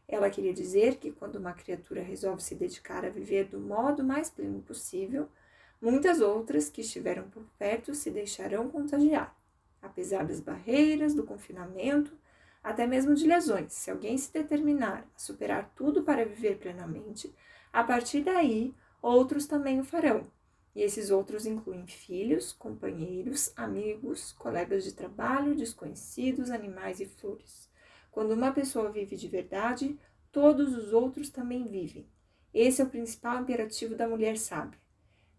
Ela 0.07 0.31
queria 0.31 0.55
dizer 0.55 0.99
que 0.99 1.11
quando 1.11 1.35
uma 1.41 1.55
criatura 1.55 2.03
resolve 2.03 2.41
se 2.41 2.55
dedicar 2.55 3.05
a 3.05 3.11
viver 3.11 3.49
do 3.49 3.59
modo 3.59 4.05
mais 4.05 4.31
pleno 4.31 4.63
possível, 4.63 5.29
Muitas 5.81 6.21
outras 6.21 6.69
que 6.69 6.83
estiveram 6.83 7.31
por 7.31 7.43
perto 7.59 7.95
se 7.95 8.11
deixarão 8.11 8.69
contagiar, 8.69 9.35
apesar 9.81 10.27
das 10.27 10.39
barreiras, 10.39 11.15
do 11.15 11.25
confinamento, 11.25 12.13
até 12.63 12.87
mesmo 12.87 13.15
de 13.15 13.27
lesões. 13.27 13.73
Se 13.73 13.91
alguém 13.91 14.19
se 14.19 14.31
determinar 14.31 15.09
a 15.17 15.19
superar 15.19 15.73
tudo 15.75 16.03
para 16.03 16.27
viver 16.27 16.59
plenamente, 16.59 17.35
a 17.73 17.83
partir 17.83 18.21
daí 18.23 18.75
outros 19.01 19.47
também 19.47 19.81
o 19.81 19.85
farão. 19.85 20.31
E 20.75 20.83
esses 20.83 21.11
outros 21.11 21.47
incluem 21.47 21.87
filhos, 21.87 22.53
companheiros, 22.53 23.51
amigos, 23.57 24.33
colegas 24.33 24.85
de 24.85 24.93
trabalho, 24.93 25.57
desconhecidos, 25.57 26.51
animais 26.51 27.01
e 27.01 27.07
flores. 27.07 27.71
Quando 28.11 28.33
uma 28.33 28.53
pessoa 28.53 28.93
vive 28.93 29.17
de 29.17 29.29
verdade, 29.29 29.99
todos 30.31 30.77
os 30.77 30.93
outros 30.93 31.31
também 31.31 31.67
vivem. 31.67 32.07
Esse 32.53 32.83
é 32.83 32.85
o 32.85 32.91
principal 32.91 33.41
imperativo 33.41 33.95
da 33.95 34.07
mulher 34.07 34.37
sábia 34.37 34.79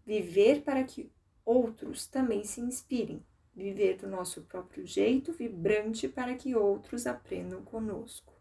viver 0.05 0.61
para 0.61 0.83
que 0.83 1.11
outros 1.45 2.07
também 2.07 2.43
se 2.43 2.61
inspirem, 2.61 3.25
viver 3.53 3.97
do 3.97 4.07
nosso 4.07 4.41
próprio 4.43 4.85
jeito, 4.85 5.33
vibrante, 5.33 6.07
para 6.07 6.35
que 6.35 6.55
outros 6.55 7.05
aprendam 7.05 7.63
conosco. 7.63 8.33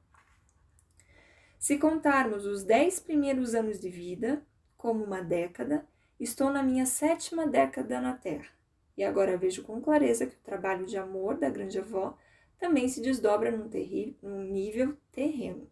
Se 1.59 1.76
contarmos 1.79 2.47
os 2.47 2.64
dez 2.64 3.00
primeiros 3.00 3.55
anos 3.55 3.79
de 3.79 3.90
vida 3.90 4.43
como 4.76 5.05
uma 5.05 5.21
década, 5.23 5.87
estou 6.19 6.50
na 6.50 6.62
minha 6.62 6.87
sétima 6.87 7.47
década 7.47 8.00
na 8.00 8.14
Terra. 8.14 8.49
E 8.97 9.05
agora 9.05 9.37
vejo 9.37 9.62
com 9.62 9.81
clareza 9.81 10.26
que 10.26 10.37
o 10.37 10.43
trabalho 10.43 10.87
de 10.87 10.97
amor 10.97 11.37
da 11.37 11.50
grande 11.50 11.79
avó 11.79 12.17
também 12.59 12.88
se 12.88 13.00
desdobra 13.00 13.50
num, 13.50 13.71
num 14.23 14.45
nível 14.45 14.97
terreno. 15.12 15.71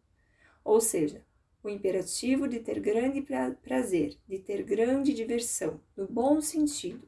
Ou 0.64 0.80
seja, 0.80 1.24
o 1.68 1.70
imperativo 1.70 2.48
de 2.48 2.60
ter 2.60 2.80
grande 2.80 3.24
prazer, 3.62 4.16
de 4.26 4.38
ter 4.38 4.62
grande 4.62 5.12
diversão, 5.12 5.80
no 5.96 6.06
bom 6.06 6.40
sentido, 6.40 7.06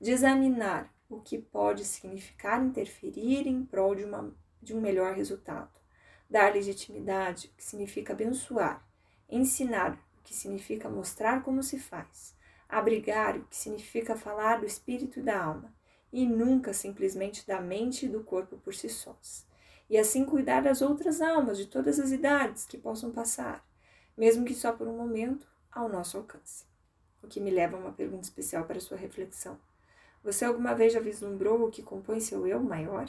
de 0.00 0.12
examinar 0.12 0.94
o 1.08 1.20
que 1.20 1.38
pode 1.38 1.84
significar 1.84 2.64
interferir 2.64 3.46
em 3.46 3.64
prol 3.64 3.94
de, 3.94 4.04
uma, 4.04 4.34
de 4.62 4.74
um 4.74 4.80
melhor 4.80 5.14
resultado, 5.14 5.70
dar 6.28 6.54
legitimidade, 6.54 7.48
o 7.48 7.56
que 7.56 7.64
significa 7.64 8.12
abençoar, 8.12 8.86
ensinar, 9.28 9.94
o 10.18 10.22
que 10.22 10.34
significa 10.34 10.88
mostrar 10.88 11.42
como 11.42 11.62
se 11.62 11.78
faz, 11.78 12.34
abrigar, 12.68 13.36
o 13.36 13.44
que 13.44 13.56
significa 13.56 14.16
falar 14.16 14.60
do 14.60 14.66
espírito 14.66 15.20
e 15.20 15.22
da 15.22 15.42
alma, 15.42 15.74
e 16.12 16.26
nunca 16.26 16.72
simplesmente 16.72 17.46
da 17.46 17.60
mente 17.60 18.06
e 18.06 18.08
do 18.08 18.22
corpo 18.22 18.56
por 18.58 18.74
si 18.74 18.88
sós. 18.88 19.46
E 19.88 19.96
assim 19.96 20.24
cuidar 20.24 20.62
das 20.62 20.82
outras 20.82 21.20
almas 21.20 21.58
de 21.58 21.66
todas 21.66 22.00
as 22.00 22.10
idades 22.10 22.66
que 22.66 22.76
possam 22.76 23.12
passar, 23.12 23.64
mesmo 24.16 24.44
que 24.44 24.54
só 24.54 24.72
por 24.72 24.88
um 24.88 24.96
momento, 24.96 25.46
ao 25.70 25.88
nosso 25.88 26.16
alcance. 26.16 26.64
O 27.22 27.26
que 27.26 27.40
me 27.40 27.50
leva 27.50 27.76
a 27.76 27.80
uma 27.80 27.92
pergunta 27.92 28.22
especial 28.22 28.64
para 28.64 28.80
sua 28.80 28.96
reflexão. 28.96 29.58
Você 30.24 30.44
alguma 30.44 30.74
vez 30.74 30.92
já 30.92 31.00
vislumbrou 31.00 31.66
o 31.66 31.70
que 31.70 31.82
compõe 31.82 32.18
seu 32.20 32.46
eu 32.46 32.60
maior? 32.60 33.08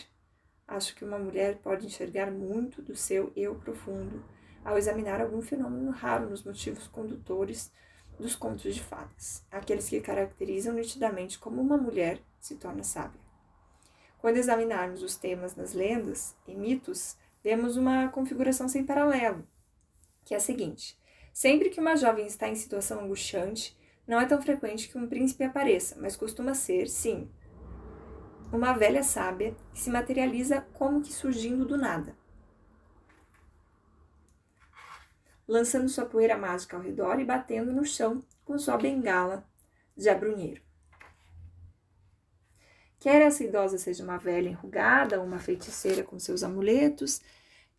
Acho 0.68 0.94
que 0.96 1.06
uma 1.06 1.18
mulher 1.18 1.60
pode 1.60 1.86
enxergar 1.86 2.30
muito 2.30 2.82
do 2.82 2.96
seu 2.96 3.32
eu 3.36 3.56
profundo 3.56 4.24
ao 4.66 4.78
examinar 4.78 5.22
algum 5.22 5.42
fenômeno 5.42 5.92
raro 5.92 6.30
nos 6.30 6.44
motivos 6.44 6.88
condutores 6.88 7.72
dos 8.20 8.36
contos 8.36 8.76
de 8.76 8.84
fadas, 8.84 9.46
aqueles 9.50 9.88
que 9.88 10.02
caracterizam 10.02 10.74
nitidamente 10.74 11.40
como 11.40 11.62
uma 11.62 11.78
mulher 11.78 12.20
se 12.40 12.56
torna 12.56 12.84
sábia. 12.84 13.22
Quando 14.18 14.38
examinarmos 14.38 15.04
os 15.04 15.16
temas 15.16 15.56
nas 15.56 15.74
lendas 15.74 16.36
e 16.48 16.54
mitos, 16.54 17.16
vemos 17.44 17.78
uma 17.78 18.10
configuração 18.10 18.68
sem 18.68 18.84
paralelo, 18.84 19.48
que 20.28 20.34
é 20.34 20.38
a 20.38 20.42
seguinte: 20.42 21.00
sempre 21.34 21.70
que 21.70 21.80
uma 21.80 21.96
jovem 21.96 22.28
está 22.28 22.50
em 22.50 22.56
situação 22.56 23.00
angustiante, 23.00 23.78
não 24.06 24.20
é 24.20 24.26
tão 24.26 24.42
frequente 24.42 24.90
que 24.90 24.98
um 24.98 25.08
príncipe 25.08 25.46
apareça, 25.46 25.96
mas 26.00 26.18
costuma 26.18 26.54
ser, 26.54 26.88
sim, 26.90 27.32
uma 28.52 28.74
velha 28.74 29.04
sábia 29.04 29.56
que 29.74 29.80
se 29.80 29.90
materializa 29.90 30.62
como 30.74 31.02
que 31.02 31.14
surgindo 31.14 31.66
do 31.66 31.78
nada. 31.78 32.16
Lançando 35.48 35.88
sua 35.88 36.06
poeira 36.06 36.38
mágica 36.38 36.76
ao 36.76 36.84
redor 36.84 37.20
e 37.22 37.26
batendo 37.26 37.72
no 37.72 37.86
chão 37.86 38.22
com 38.44 38.60
sua 38.60 38.78
bengala 38.78 39.48
de 39.96 40.10
abrunheiro. 40.10 40.62
Quer 43.00 43.22
essa 43.22 43.46
idosa 43.46 43.78
seja 43.78 44.04
uma 44.04 44.18
velha 44.18 44.50
enrugada 44.50 45.20
ou 45.20 45.26
uma 45.26 45.40
feiticeira 45.40 46.04
com 46.04 46.20
seus 46.20 46.44
amuletos, 46.44 47.22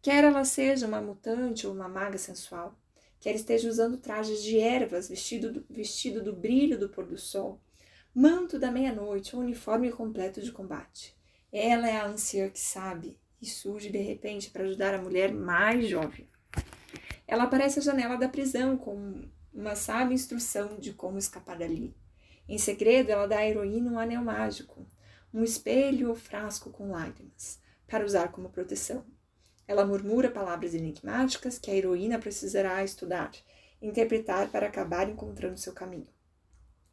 Quer 0.01 0.25
ela 0.25 0.45
seja 0.45 0.87
uma 0.87 1.01
mutante 1.01 1.67
ou 1.67 1.73
uma 1.73 1.89
maga 1.89 2.19
sensual, 2.19 2.79
quer 3.19 3.35
esteja 3.35 3.69
usando 3.69 3.97
trajes 3.97 4.43
de 4.43 4.59
ervas, 4.59 5.09
vestido 5.09 5.53
do, 5.53 5.67
vestido 5.69 6.23
do 6.23 6.33
brilho 6.33 6.79
do 6.79 6.89
pôr 6.89 7.05
do 7.05 7.19
sol, 7.19 7.61
manto 8.15 8.59
da 8.59 8.71
meia-noite 8.71 9.35
ou 9.35 9.43
uniforme 9.43 9.91
completo 9.91 10.41
de 10.41 10.53
combate. 10.53 11.17
Ela 11.53 11.89
é 11.89 11.97
a 11.97 12.07
anciã 12.07 12.49
que 12.49 12.61
sabe 12.61 13.19
e 13.41 13.47
surge 13.47 13.91
de 13.91 13.99
repente 13.99 14.51
para 14.51 14.65
ajudar 14.65 14.95
a 14.95 15.03
mulher 15.03 15.33
mais 15.33 15.89
jovem. 15.89 16.29
Ela 17.27 17.45
aparece 17.45 17.79
à 17.79 17.83
janela 17.83 18.17
da 18.17 18.29
prisão 18.29 18.77
com 18.77 19.29
uma 19.53 19.75
sábia 19.75 20.15
instrução 20.15 20.79
de 20.79 20.93
como 20.93 21.19
escapar 21.19 21.59
dali. 21.59 21.95
Em 22.49 22.57
segredo, 22.57 23.11
ela 23.11 23.27
dá 23.27 23.39
à 23.39 23.47
heroína 23.47 23.91
um 23.91 23.99
anel 23.99 24.23
mágico, 24.23 24.87
um 25.35 25.43
espelho 25.43 26.09
ou 26.09 26.15
frasco 26.15 26.71
com 26.71 26.91
lágrimas, 26.91 27.61
para 27.87 28.05
usar 28.05 28.33
como 28.33 28.49
proteção. 28.49 29.05
Ela 29.69 29.87
murmura 29.87 30.31
palavras 30.31 30.75
enigmáticas 30.75 31.59
que 31.59 31.71
a 31.71 31.75
heroína 31.75 32.19
precisará 32.19 32.83
estudar, 32.83 33.31
interpretar 33.81 34.49
para 34.49 34.67
acabar 34.67 35.09
encontrando 35.09 35.59
seu 35.59 35.73
caminho. 35.73 36.09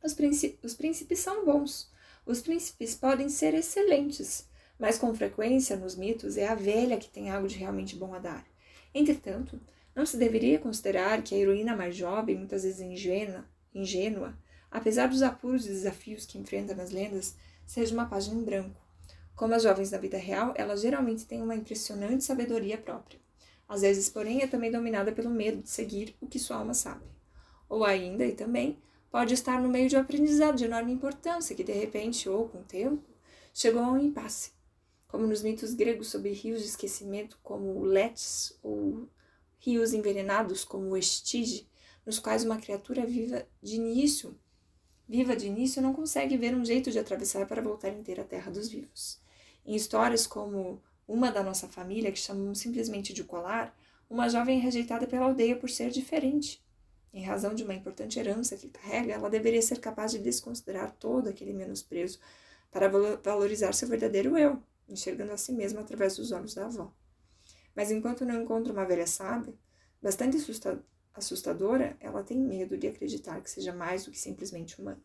Os, 0.03 0.15
os 0.61 0.75
príncipes 0.75 1.19
são 1.19 1.43
bons. 1.43 1.89
Os 2.25 2.41
príncipes 2.41 2.93
podem 2.93 3.29
ser 3.29 3.55
excelentes, 3.55 4.47
mas 4.77 4.99
com 4.99 5.15
frequência 5.15 5.75
nos 5.77 5.95
mitos 5.95 6.37
é 6.37 6.47
a 6.47 6.55
velha 6.55 6.97
que 6.97 7.09
tem 7.09 7.31
algo 7.31 7.47
de 7.47 7.55
realmente 7.55 7.95
bom 7.95 8.13
a 8.13 8.19
dar. 8.19 8.45
Entretanto, 8.93 9.59
não 9.95 10.05
se 10.05 10.17
deveria 10.17 10.59
considerar 10.59 11.23
que 11.23 11.33
a 11.33 11.37
heroína 11.37 11.75
mais 11.75 11.95
jovem, 11.95 12.35
muitas 12.35 12.63
vezes 12.63 12.81
ingênua, 12.81 13.45
ingênua 13.73 14.37
apesar 14.75 15.07
dos 15.07 15.21
apuros 15.21 15.65
e 15.65 15.69
desafios 15.69 16.25
que 16.25 16.37
enfrenta 16.37 16.75
nas 16.75 16.91
lendas, 16.91 17.33
seja 17.65 17.93
uma 17.93 18.07
página 18.07 18.35
em 18.35 18.43
branco. 18.43 18.84
Como 19.35 19.53
as 19.53 19.63
jovens 19.63 19.89
da 19.89 19.97
vida 19.97 20.17
real, 20.17 20.53
elas 20.55 20.81
geralmente 20.81 21.25
têm 21.25 21.41
uma 21.41 21.55
impressionante 21.55 22.23
sabedoria 22.23 22.77
própria. 22.77 23.19
Às 23.67 23.81
vezes, 23.81 24.09
porém, 24.09 24.41
é 24.41 24.47
também 24.47 24.71
dominada 24.71 25.11
pelo 25.11 25.29
medo 25.29 25.61
de 25.61 25.69
seguir 25.69 26.15
o 26.21 26.27
que 26.27 26.39
sua 26.39 26.57
alma 26.57 26.73
sabe. 26.73 27.03
Ou 27.67 27.83
ainda, 27.83 28.25
e 28.25 28.33
também, 28.33 28.79
pode 29.11 29.33
estar 29.33 29.61
no 29.61 29.67
meio 29.67 29.89
de 29.89 29.97
um 29.97 29.99
aprendizado 29.99 30.55
de 30.55 30.65
enorme 30.65 30.93
importância 30.93 31.55
que, 31.55 31.63
de 31.63 31.73
repente, 31.73 32.29
ou 32.29 32.47
com 32.47 32.59
o 32.59 32.63
tempo, 32.63 33.03
chegou 33.53 33.81
a 33.81 33.91
um 33.91 33.97
impasse. 33.97 34.51
Como 35.07 35.27
nos 35.27 35.41
mitos 35.41 35.73
gregos 35.73 36.07
sobre 36.07 36.31
rios 36.31 36.61
de 36.61 36.67
esquecimento, 36.67 37.37
como 37.43 37.77
o 37.77 37.83
Letes, 37.83 38.57
ou 38.63 39.09
rios 39.59 39.93
envenenados, 39.93 40.63
como 40.63 40.91
o 40.91 40.97
Estige, 40.97 41.67
nos 42.05 42.19
quais 42.19 42.45
uma 42.45 42.57
criatura 42.57 43.05
viva 43.05 43.45
de 43.61 43.75
início, 43.75 44.39
viva 45.09 45.35
de 45.35 45.47
início, 45.47 45.81
não 45.81 45.93
consegue 45.93 46.37
ver 46.37 46.55
um 46.55 46.63
jeito 46.63 46.89
de 46.89 46.99
atravessar 46.99 47.45
para 47.47 47.61
voltar 47.61 47.89
inteira 47.89 48.21
à 48.21 48.25
terra 48.25 48.51
dos 48.51 48.69
vivos. 48.69 49.24
Em 49.65 49.75
histórias 49.75 50.27
como 50.27 50.81
uma 51.07 51.31
da 51.31 51.41
nossa 51.41 51.67
família, 51.67 52.11
que 52.11 52.19
chamamos 52.19 52.59
simplesmente 52.59 53.13
de 53.13 53.23
colar, 53.23 53.75
uma 54.09 54.29
jovem 54.29 54.59
é 54.59 54.61
rejeitada 54.61 55.07
pela 55.07 55.25
aldeia 55.25 55.55
por 55.55 55.69
ser 55.69 55.89
diferente. 55.89 56.63
Em 57.11 57.23
razão 57.23 57.55
de 57.55 57.63
uma 57.63 57.73
importante 57.73 58.19
herança 58.19 58.57
que 58.57 58.69
carrega, 58.69 59.13
ela 59.13 59.29
deveria 59.29 59.61
ser 59.61 59.79
capaz 59.79 60.11
de 60.11 60.19
desconsiderar 60.19 60.91
todo 60.91 61.29
aquele 61.29 61.53
menosprezo 61.53 62.19
para 62.71 62.89
valorizar 63.23 63.73
seu 63.73 63.87
verdadeiro 63.87 64.37
eu, 64.37 64.61
enxergando 64.87 65.31
a 65.31 65.37
si 65.37 65.51
mesma 65.53 65.81
através 65.81 66.17
dos 66.17 66.31
olhos 66.31 66.53
da 66.53 66.65
avó. 66.65 66.93
Mas 67.73 67.89
enquanto 67.89 68.25
não 68.25 68.41
encontra 68.41 68.71
uma 68.71 68.85
velha 68.85 69.07
sábia, 69.07 69.53
bastante 70.01 70.37
assustadora, 71.13 71.97
ela 71.99 72.23
tem 72.23 72.37
medo 72.37 72.77
de 72.77 72.87
acreditar 72.87 73.41
que 73.41 73.49
seja 73.49 73.73
mais 73.73 74.05
do 74.05 74.11
que 74.11 74.19
simplesmente 74.19 74.79
humana. 74.79 75.01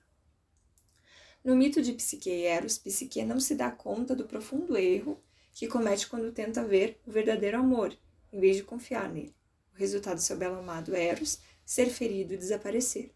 No 1.42 1.56
mito 1.56 1.80
de 1.80 1.94
Psique 1.94 2.28
e 2.28 2.44
Eros, 2.44 2.76
Psique 2.76 3.24
não 3.24 3.40
se 3.40 3.54
dá 3.54 3.70
conta 3.70 4.14
do 4.14 4.26
profundo 4.26 4.76
erro 4.76 5.18
que 5.54 5.66
comete 5.66 6.06
quando 6.06 6.32
tenta 6.32 6.62
ver 6.62 7.00
o 7.06 7.10
verdadeiro 7.10 7.58
amor, 7.58 7.96
em 8.30 8.38
vez 8.38 8.56
de 8.56 8.62
confiar 8.62 9.10
nele. 9.10 9.34
O 9.74 9.78
resultado 9.78 10.16
do 10.16 10.22
seu 10.22 10.36
belo 10.36 10.58
amado 10.58 10.94
Eros 10.94 11.38
ser 11.64 11.86
ferido 11.86 12.34
e 12.34 12.36
desaparecer. 12.36 13.10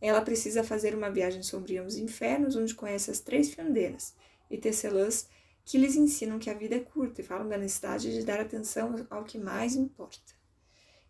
Ela 0.00 0.22
precisa 0.22 0.64
fazer 0.64 0.94
uma 0.94 1.10
viagem 1.10 1.42
sombria 1.42 1.82
aos 1.82 1.96
infernos, 1.96 2.56
onde 2.56 2.74
conhece 2.74 3.10
as 3.10 3.20
três 3.20 3.52
fiandeiras 3.52 4.14
e 4.50 4.56
tecelãs 4.56 5.28
que 5.64 5.78
lhes 5.78 5.96
ensinam 5.96 6.38
que 6.38 6.50
a 6.50 6.54
vida 6.54 6.76
é 6.76 6.80
curta 6.80 7.20
e 7.20 7.24
falam 7.24 7.48
da 7.48 7.58
necessidade 7.58 8.12
de 8.12 8.22
dar 8.22 8.40
atenção 8.40 9.06
ao 9.10 9.24
que 9.24 9.38
mais 9.38 9.74
importa. 9.74 10.32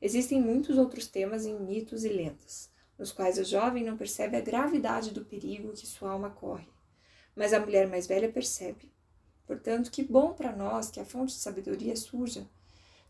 Existem 0.00 0.41
muitos 0.41 0.79
outros 0.79 1.07
temas 1.07 1.47
em 1.47 1.59
mitos 1.59 2.05
e 2.05 2.09
lendas, 2.09 2.71
nos 2.99 3.13
quais 3.13 3.39
a 3.39 3.43
jovem 3.43 3.85
não 3.85 3.97
percebe 3.97 4.37
a 4.37 4.41
gravidade 4.41 5.11
do 5.11 5.25
perigo 5.25 5.73
que 5.73 5.87
sua 5.87 6.11
alma 6.11 6.31
corre, 6.31 6.69
mas 7.35 7.53
a 7.53 7.61
mulher 7.61 7.89
mais 7.89 8.07
velha 8.07 8.31
percebe. 8.31 8.93
Portanto, 9.47 9.91
que 9.91 10.03
bom 10.03 10.33
para 10.33 10.55
nós 10.55 10.91
que 10.91 11.01
a 11.01 11.05
fonte 11.05 11.35
de 11.35 11.41
sabedoria 11.41 11.97
surja 11.97 12.49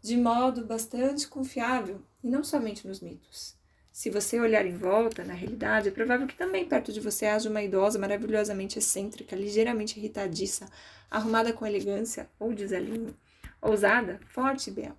de 0.04 0.18
modo 0.18 0.66
bastante 0.66 1.26
confiável 1.26 1.98
e 2.22 2.28
não 2.28 2.44
somente 2.44 2.86
nos 2.86 3.00
mitos. 3.00 3.56
Se 3.90 4.10
você 4.10 4.38
olhar 4.38 4.66
em 4.66 4.76
volta, 4.76 5.24
na 5.24 5.32
realidade, 5.32 5.88
é 5.88 5.90
provável 5.90 6.26
que 6.26 6.36
também 6.36 6.68
perto 6.68 6.92
de 6.92 7.00
você 7.00 7.24
haja 7.24 7.48
uma 7.48 7.62
idosa 7.62 7.98
maravilhosamente 7.98 8.78
excêntrica, 8.78 9.34
ligeiramente 9.34 9.98
irritadiça, 9.98 10.66
arrumada 11.10 11.54
com 11.54 11.64
elegância 11.64 12.28
ou 12.38 12.52
desalinho, 12.52 13.16
ousada, 13.62 14.20
forte 14.26 14.68
e 14.68 14.74
bela. 14.74 14.98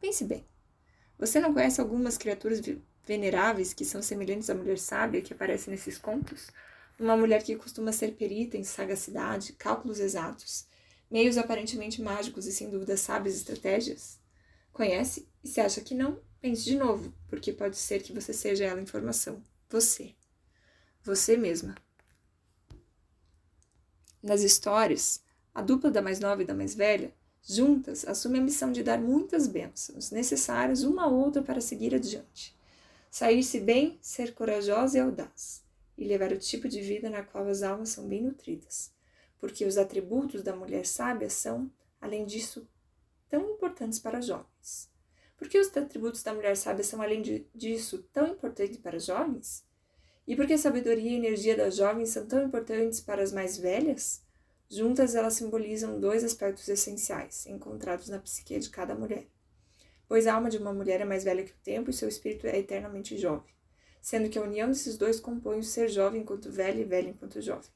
Pense 0.00 0.24
bem. 0.24 0.46
Você 1.18 1.38
não 1.38 1.52
conhece 1.52 1.78
algumas 1.78 2.16
criaturas 2.16 2.58
veneráveis 3.06 3.72
que 3.72 3.84
são 3.84 4.02
semelhantes 4.02 4.50
à 4.50 4.54
mulher 4.54 4.78
sábia 4.78 5.22
que 5.22 5.32
aparece 5.32 5.70
nesses 5.70 5.96
contos? 5.96 6.48
Uma 6.98 7.16
mulher 7.16 7.42
que 7.42 7.56
costuma 7.56 7.92
ser 7.92 8.12
perita 8.16 8.56
em 8.56 8.64
sagacidade, 8.64 9.52
cálculos 9.52 10.00
exatos, 10.00 10.66
meios 11.10 11.38
aparentemente 11.38 12.02
mágicos 12.02 12.46
e 12.46 12.52
sem 12.52 12.68
dúvida 12.68 12.96
sábias 12.96 13.36
estratégias? 13.36 14.18
Conhece? 14.72 15.28
E 15.44 15.48
se 15.48 15.60
acha 15.60 15.80
que 15.80 15.94
não, 15.94 16.20
pense 16.40 16.64
de 16.64 16.76
novo, 16.76 17.14
porque 17.28 17.52
pode 17.52 17.76
ser 17.76 18.02
que 18.02 18.12
você 18.12 18.32
seja 18.32 18.64
ela 18.64 18.80
em 18.80 18.86
formação. 18.86 19.42
Você. 19.68 20.14
Você 21.04 21.36
mesma. 21.36 21.74
Nas 24.22 24.42
histórias, 24.42 25.22
A 25.54 25.62
dupla 25.62 25.90
da 25.90 26.02
mais 26.02 26.20
nova 26.20 26.42
e 26.42 26.44
da 26.44 26.54
mais 26.54 26.74
velha, 26.74 27.14
juntas, 27.42 28.04
assume 28.06 28.38
a 28.38 28.42
missão 28.42 28.72
de 28.72 28.82
dar 28.82 29.00
muitas 29.00 29.46
bênçãos, 29.46 30.10
necessárias 30.10 30.82
uma 30.82 31.04
a 31.04 31.06
outra 31.06 31.42
para 31.42 31.62
seguir 31.62 31.94
adiante. 31.94 32.55
Sair-se 33.18 33.60
bem, 33.60 33.98
ser 34.02 34.34
corajosa 34.34 34.98
e 34.98 35.00
audaz, 35.00 35.64
e 35.96 36.04
levar 36.04 36.32
o 36.32 36.38
tipo 36.38 36.68
de 36.68 36.82
vida 36.82 37.08
na 37.08 37.22
qual 37.22 37.48
as 37.48 37.62
almas 37.62 37.88
são 37.88 38.06
bem 38.06 38.22
nutridas. 38.22 38.92
Porque 39.38 39.64
os 39.64 39.78
atributos 39.78 40.42
da 40.42 40.54
mulher 40.54 40.84
sábia 40.84 41.30
são, 41.30 41.72
além 41.98 42.26
disso, 42.26 42.68
tão 43.26 43.52
importantes 43.52 43.98
para 43.98 44.20
jovens. 44.20 44.90
Por 45.34 45.48
que 45.48 45.58
os 45.58 45.74
atributos 45.74 46.22
da 46.22 46.34
mulher 46.34 46.58
sábia 46.58 46.84
são, 46.84 47.00
além 47.00 47.22
de, 47.22 47.46
disso, 47.54 48.06
tão 48.12 48.26
importantes 48.26 48.76
para 48.76 48.98
jovens? 48.98 49.64
E 50.26 50.36
por 50.36 50.46
que 50.46 50.52
a 50.52 50.58
sabedoria 50.58 51.12
e 51.12 51.14
a 51.14 51.18
energia 51.18 51.56
das 51.56 51.76
jovens 51.76 52.10
são 52.10 52.26
tão 52.26 52.44
importantes 52.44 53.00
para 53.00 53.22
as 53.22 53.32
mais 53.32 53.56
velhas? 53.56 54.22
Juntas, 54.68 55.14
elas 55.14 55.32
simbolizam 55.32 55.98
dois 55.98 56.22
aspectos 56.22 56.68
essenciais 56.68 57.46
encontrados 57.46 58.10
na 58.10 58.18
psique 58.18 58.58
de 58.58 58.68
cada 58.68 58.94
mulher. 58.94 59.26
Pois 60.08 60.26
a 60.26 60.34
alma 60.34 60.48
de 60.48 60.58
uma 60.58 60.72
mulher 60.72 61.00
é 61.00 61.04
mais 61.04 61.24
velha 61.24 61.42
que 61.42 61.52
o 61.52 61.62
tempo 61.64 61.90
e 61.90 61.92
seu 61.92 62.08
espírito 62.08 62.46
é 62.46 62.58
eternamente 62.58 63.18
jovem, 63.18 63.52
sendo 64.00 64.28
que 64.28 64.38
a 64.38 64.42
união 64.42 64.68
desses 64.68 64.96
dois 64.96 65.18
compõe 65.18 65.58
o 65.58 65.64
ser 65.64 65.88
jovem 65.88 66.22
enquanto 66.22 66.50
velha 66.50 66.80
e 66.80 66.84
velha 66.84 67.08
enquanto 67.08 67.40
jovem. 67.40 67.70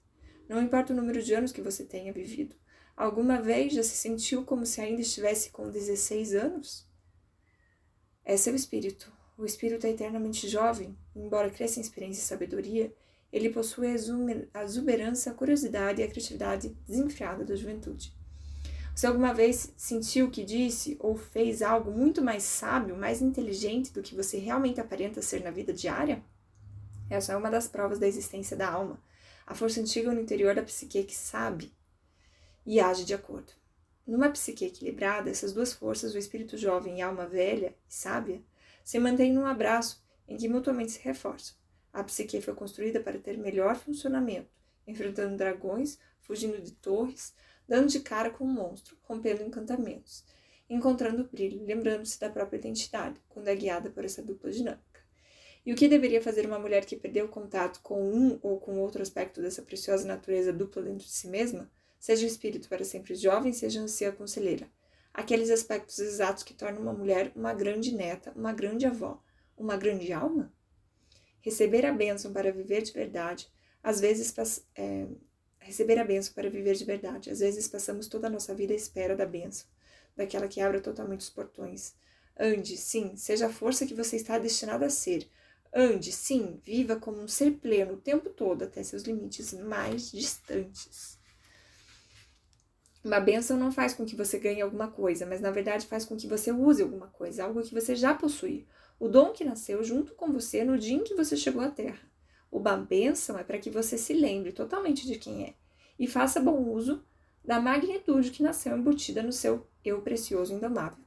Não 0.48 0.62
importa 0.62 0.92
o 0.92 0.96
número 0.96 1.22
de 1.22 1.34
anos 1.34 1.52
que 1.52 1.60
você 1.60 1.84
tenha 1.84 2.12
vivido, 2.12 2.54
alguma 2.96 3.40
vez 3.40 3.72
já 3.72 3.82
se 3.82 3.96
sentiu 3.96 4.44
como 4.44 4.64
se 4.64 4.80
ainda 4.80 5.00
estivesse 5.00 5.50
com 5.50 5.70
16 5.70 6.34
anos? 6.34 6.88
É 8.24 8.36
seu 8.36 8.54
espírito. 8.54 9.12
O 9.36 9.44
espírito 9.44 9.86
é 9.86 9.90
eternamente 9.90 10.46
jovem, 10.46 10.96
embora 11.16 11.50
cresça 11.50 11.78
em 11.78 11.82
experiência 11.82 12.20
e 12.20 12.24
sabedoria, 12.24 12.94
ele 13.32 13.50
possui 13.50 13.86
a 13.86 14.62
exuberância, 14.62 15.32
a 15.32 15.34
curiosidade 15.34 16.00
e 16.00 16.04
a 16.04 16.08
criatividade 16.08 16.76
desenfreada 16.86 17.44
da 17.44 17.54
juventude. 17.54 18.12
Você 19.00 19.06
alguma 19.06 19.32
vez 19.32 19.72
sentiu 19.78 20.30
que 20.30 20.44
disse 20.44 20.94
ou 21.00 21.16
fez 21.16 21.62
algo 21.62 21.90
muito 21.90 22.20
mais 22.20 22.42
sábio, 22.42 22.94
mais 22.94 23.22
inteligente 23.22 23.94
do 23.94 24.02
que 24.02 24.14
você 24.14 24.36
realmente 24.36 24.78
aparenta 24.78 25.22
ser 25.22 25.42
na 25.42 25.50
vida 25.50 25.72
diária? 25.72 26.22
Essa 27.08 27.32
é 27.32 27.36
uma 27.38 27.50
das 27.50 27.66
provas 27.66 27.98
da 27.98 28.06
existência 28.06 28.54
da 28.54 28.70
alma, 28.70 29.02
a 29.46 29.54
força 29.54 29.80
antiga 29.80 30.12
no 30.12 30.20
interior 30.20 30.54
da 30.54 30.62
psique 30.62 31.02
que 31.02 31.16
sabe 31.16 31.72
e 32.66 32.78
age 32.78 33.06
de 33.06 33.14
acordo. 33.14 33.50
Numa 34.06 34.28
psique 34.28 34.66
equilibrada, 34.66 35.30
essas 35.30 35.54
duas 35.54 35.72
forças, 35.72 36.14
o 36.14 36.18
espírito 36.18 36.58
jovem 36.58 36.98
e 36.98 37.00
a 37.00 37.06
alma 37.06 37.26
velha 37.26 37.74
e 37.88 37.94
sábia, 37.94 38.42
se 38.84 38.98
mantêm 38.98 39.32
num 39.32 39.46
abraço 39.46 40.04
em 40.28 40.36
que 40.36 40.46
mutuamente 40.46 40.92
se 40.92 41.00
reforçam. 41.00 41.56
A 41.90 42.04
psique 42.04 42.42
foi 42.42 42.54
construída 42.54 43.00
para 43.00 43.18
ter 43.18 43.38
melhor 43.38 43.76
funcionamento, 43.76 44.50
enfrentando 44.86 45.38
dragões, 45.38 45.98
fugindo 46.20 46.60
de 46.60 46.72
torres, 46.72 47.32
dando 47.70 47.86
de 47.86 48.00
cara 48.00 48.30
com 48.30 48.44
um 48.44 48.52
monstro, 48.52 48.96
rompendo 49.04 49.44
encantamentos, 49.44 50.24
encontrando 50.68 51.28
brilho, 51.30 51.64
lembrando-se 51.64 52.18
da 52.18 52.28
própria 52.28 52.58
identidade, 52.58 53.20
quando 53.28 53.46
é 53.46 53.54
guiada 53.54 53.88
por 53.88 54.04
essa 54.04 54.20
dupla 54.20 54.50
dinâmica. 54.50 55.00
E 55.64 55.72
o 55.72 55.76
que 55.76 55.86
deveria 55.86 56.20
fazer 56.20 56.46
uma 56.46 56.58
mulher 56.58 56.84
que 56.84 56.96
perdeu 56.96 57.26
o 57.26 57.28
contato 57.28 57.80
com 57.80 58.12
um 58.12 58.40
ou 58.42 58.58
com 58.58 58.80
outro 58.80 59.00
aspecto 59.00 59.40
dessa 59.40 59.62
preciosa 59.62 60.04
natureza 60.04 60.52
dupla 60.52 60.82
dentro 60.82 61.06
de 61.06 61.12
si 61.12 61.28
mesma? 61.28 61.70
Seja 62.00 62.24
o 62.24 62.28
espírito 62.28 62.68
para 62.68 62.82
sempre 62.82 63.14
jovem, 63.14 63.52
seja 63.52 63.80
anciã 63.80 64.10
conselheira. 64.10 64.68
Aqueles 65.14 65.48
aspectos 65.48 66.00
exatos 66.00 66.42
que 66.42 66.54
tornam 66.54 66.82
uma 66.82 66.92
mulher 66.92 67.30
uma 67.36 67.54
grande 67.54 67.94
neta, 67.94 68.32
uma 68.34 68.52
grande 68.52 68.84
avó, 68.84 69.22
uma 69.56 69.76
grande 69.76 70.12
alma? 70.12 70.52
Receber 71.40 71.86
a 71.86 71.92
bênção 71.92 72.32
para 72.32 72.50
viver 72.50 72.82
de 72.82 72.90
verdade, 72.90 73.48
às 73.80 74.00
vezes 74.00 74.34
é, 74.74 75.06
receber 75.60 75.98
a 75.98 76.04
bênção 76.04 76.34
para 76.34 76.50
viver 76.50 76.74
de 76.74 76.84
verdade. 76.84 77.30
Às 77.30 77.40
vezes 77.40 77.68
passamos 77.68 78.06
toda 78.08 78.26
a 78.26 78.30
nossa 78.30 78.54
vida 78.54 78.72
à 78.72 78.76
espera 78.76 79.16
da 79.16 79.26
bênção, 79.26 79.66
daquela 80.16 80.48
que 80.48 80.60
abra 80.60 80.80
totalmente 80.80 81.20
os 81.20 81.30
portões. 81.30 81.94
Ande, 82.38 82.76
sim, 82.76 83.16
seja 83.16 83.46
a 83.46 83.52
força 83.52 83.86
que 83.86 83.94
você 83.94 84.16
está 84.16 84.38
destinado 84.38 84.84
a 84.84 84.90
ser. 84.90 85.28
Ande, 85.72 86.10
sim, 86.10 86.58
viva 86.64 86.96
como 86.96 87.20
um 87.20 87.28
ser 87.28 87.52
pleno 87.52 87.94
o 87.94 88.00
tempo 88.00 88.30
todo 88.30 88.62
até 88.62 88.82
seus 88.82 89.02
limites 89.02 89.52
mais 89.52 90.10
distantes. 90.10 91.18
Uma 93.02 93.20
bênção 93.20 93.56
não 93.56 93.72
faz 93.72 93.94
com 93.94 94.04
que 94.04 94.16
você 94.16 94.38
ganhe 94.38 94.60
alguma 94.60 94.90
coisa, 94.90 95.24
mas 95.24 95.40
na 95.40 95.50
verdade 95.50 95.86
faz 95.86 96.04
com 96.04 96.16
que 96.16 96.26
você 96.26 96.52
use 96.52 96.82
alguma 96.82 97.06
coisa, 97.06 97.44
algo 97.44 97.62
que 97.62 97.72
você 97.72 97.96
já 97.96 98.14
possui, 98.14 98.66
o 98.98 99.08
dom 99.08 99.32
que 99.32 99.44
nasceu 99.44 99.82
junto 99.82 100.14
com 100.14 100.32
você 100.32 100.64
no 100.64 100.76
dia 100.76 100.96
em 100.96 101.04
que 101.04 101.14
você 101.14 101.34
chegou 101.34 101.62
à 101.62 101.70
Terra. 101.70 102.09
Uma 102.50 102.76
bênção 102.76 103.38
é 103.38 103.44
para 103.44 103.58
que 103.58 103.70
você 103.70 103.96
se 103.96 104.12
lembre 104.12 104.52
totalmente 104.52 105.06
de 105.06 105.16
quem 105.16 105.44
é 105.44 105.54
e 105.98 106.06
faça 106.06 106.40
bom 106.40 106.58
uso 106.68 107.02
da 107.44 107.60
magnitude 107.60 108.30
que 108.30 108.42
nasceu 108.42 108.76
embutida 108.76 109.22
no 109.22 109.32
seu 109.32 109.66
eu 109.84 110.00
precioso 110.02 110.52
indomável. 110.52 110.98